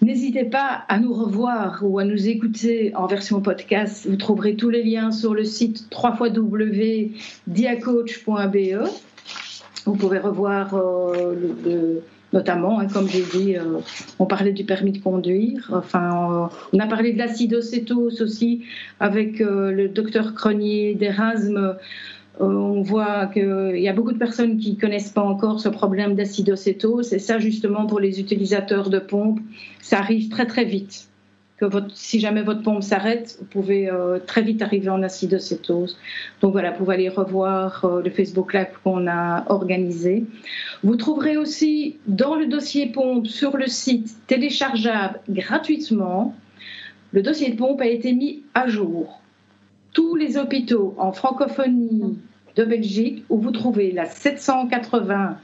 N'hésitez 0.01 0.45
pas 0.45 0.85
à 0.89 1.01
nous 1.01 1.13
revoir 1.13 1.81
ou 1.83 1.99
à 1.99 2.05
nous 2.05 2.29
écouter 2.29 2.93
en 2.95 3.09
version 3.09 3.41
podcast. 3.41 4.07
Vous 4.09 4.17
trouverez 4.17 4.55
tous 4.55 4.71
les 4.71 4.85
liens 4.85 5.11
sur 5.11 5.35
le 5.35 5.43
site 5.43 5.89
www.diacoach.be. 5.93 8.89
Vous 9.85 9.97
pouvez 9.97 10.21
revoir 10.21 10.75
euh, 10.75 11.35
le 11.65 12.03
notamment, 12.37 12.79
hein, 12.79 12.87
comme 12.87 13.09
j'ai 13.09 13.23
dit, 13.23 13.57
euh, 13.57 13.81
on 14.19 14.27
parlait 14.27 14.53
du 14.53 14.65
permis 14.65 14.93
de 14.93 14.99
conduire. 14.99 15.71
Enfin, 15.73 16.51
euh, 16.53 16.57
on 16.73 16.79
a 16.79 16.87
parlé 16.87 17.13
de 17.13 17.19
l'acidocétose 17.19 18.21
aussi 18.21 18.65
avec 19.01 19.41
euh, 19.41 19.73
le 19.73 19.89
docteur 19.89 20.35
Cronier 20.35 20.95
d'Erasme. 20.95 21.77
on 22.39 22.83
voit 22.83 23.27
qu'il 23.27 23.81
y 23.81 23.89
a 23.89 23.95
beaucoup 23.95 24.13
de 24.13 24.19
personnes 24.19 24.59
qui 24.59 24.73
ne 24.73 24.81
connaissent 24.81 25.11
pas 25.11 25.23
encore 25.23 25.61
ce 25.61 25.71
problème 25.71 26.15
d'acidocétose. 26.15 27.15
Et 27.15 27.19
ça, 27.19 27.39
justement, 27.39 27.87
pour 27.87 28.01
les 28.01 28.21
utilisateurs 28.21 28.91
de 28.91 28.99
pompes, 28.99 29.41
ça 29.81 29.99
arrive 29.99 30.29
très 30.29 30.47
très 30.47 30.65
vite 30.65 31.09
que 31.59 31.67
si 31.95 32.21
jamais 32.21 32.43
votre 32.43 32.63
pompe 32.63 32.83
s'arrête, 32.83 33.37
vous 33.41 33.47
pouvez 33.47 33.91
euh, 33.91 34.19
très 34.19 34.43
vite 34.43 34.61
arriver 34.61 34.91
en 34.91 35.03
acidocétose. 35.03 35.97
Donc 36.43 36.53
voilà, 36.53 36.71
vous 36.71 36.79
pouvez 36.79 36.95
aller 36.95 37.09
revoir 37.09 37.85
euh, 37.85 38.03
le 38.03 38.11
Facebook 38.11 38.53
Live 38.53 38.69
qu'on 38.85 39.07
a 39.07 39.45
organisé. 39.49 40.25
Vous 40.83 40.97
trouverez 40.97 41.37
aussi 41.37 41.97
dans 42.07 42.35
le 42.35 42.47
dossier 42.47 42.87
pompe 42.87 43.27
sur 43.27 43.57
le 43.57 43.69
site 43.69 44.15
téléchargeable 44.27 45.21
gratuitement. 45.31 46.35
Le 47.13 47.23
dossier 47.23 47.51
de 47.51 47.57
pompe 47.57 47.81
a 47.81 47.87
été 47.87 48.13
mis 48.13 48.43
à 48.53 48.69
jour. 48.69 49.23
Tous 49.95 50.15
les 50.15 50.37
hôpitaux 50.37 50.95
en 50.99 51.13
francophonie 51.13 52.19
de 52.57 52.65
Belgique 52.65 53.25
où 53.31 53.39
vous 53.39 53.51
trouvez 53.51 53.93
la 53.93 54.05
780 54.05 55.39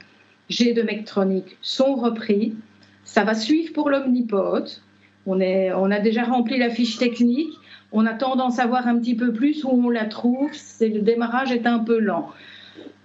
G 0.49 0.73
de 0.73 0.83
Mectronique 0.83 1.57
sont 1.63 1.95
repris. 1.95 2.53
Ça 3.03 3.23
va 3.23 3.33
suivre 3.33 3.73
pour 3.73 3.89
l'omnipode 3.89 4.69
on, 5.25 5.39
a 5.39 5.99
déjà 5.99 6.23
rempli 6.23 6.57
la 6.57 6.69
fiche 6.69 6.97
technique. 6.97 7.53
On 7.91 8.05
attend 8.05 8.35
d'en 8.35 8.49
savoir 8.49 8.87
un 8.87 8.97
petit 8.97 9.15
peu 9.15 9.31
plus 9.31 9.63
où 9.63 9.69
on 9.69 9.89
la 9.89 10.05
trouve. 10.05 10.49
C'est, 10.53 10.89
le 10.89 11.01
démarrage 11.01 11.51
est 11.51 11.67
un 11.67 11.79
peu 11.79 11.99
lent. 11.99 12.29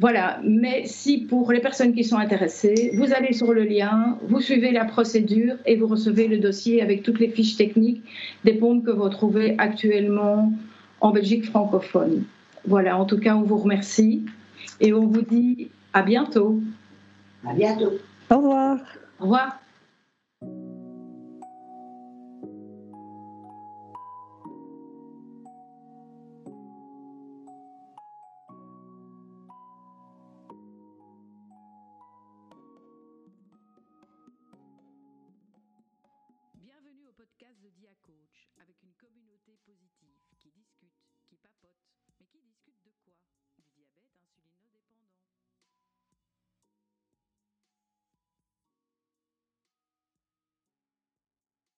Voilà, 0.00 0.38
mais 0.44 0.84
si 0.86 1.18
pour 1.18 1.50
les 1.52 1.60
personnes 1.60 1.92
qui 1.92 2.04
sont 2.04 2.16
intéressées, 2.16 2.92
vous 2.94 3.12
allez 3.12 3.32
sur 3.32 3.52
le 3.52 3.64
lien, 3.64 4.16
vous 4.22 4.40
suivez 4.40 4.70
la 4.70 4.84
procédure 4.84 5.56
et 5.66 5.76
vous 5.76 5.88
recevez 5.88 6.28
le 6.28 6.38
dossier 6.38 6.80
avec 6.80 7.02
toutes 7.02 7.18
les 7.18 7.28
fiches 7.28 7.56
techniques 7.56 8.02
des 8.44 8.54
pompes 8.54 8.84
que 8.84 8.92
vous 8.92 9.08
trouvez 9.08 9.56
actuellement 9.58 10.52
en 11.00 11.10
Belgique 11.10 11.46
francophone. 11.46 12.24
Voilà, 12.66 12.96
en 12.96 13.06
tout 13.06 13.18
cas, 13.18 13.34
on 13.34 13.42
vous 13.42 13.58
remercie 13.58 14.24
et 14.80 14.92
on 14.92 15.06
vous 15.06 15.22
dit 15.22 15.68
à 15.92 16.02
bientôt. 16.02 16.60
À 17.46 17.52
bientôt. 17.52 17.92
Au 18.30 18.36
revoir. 18.36 18.78
Au 19.18 19.24
revoir. 19.24 19.58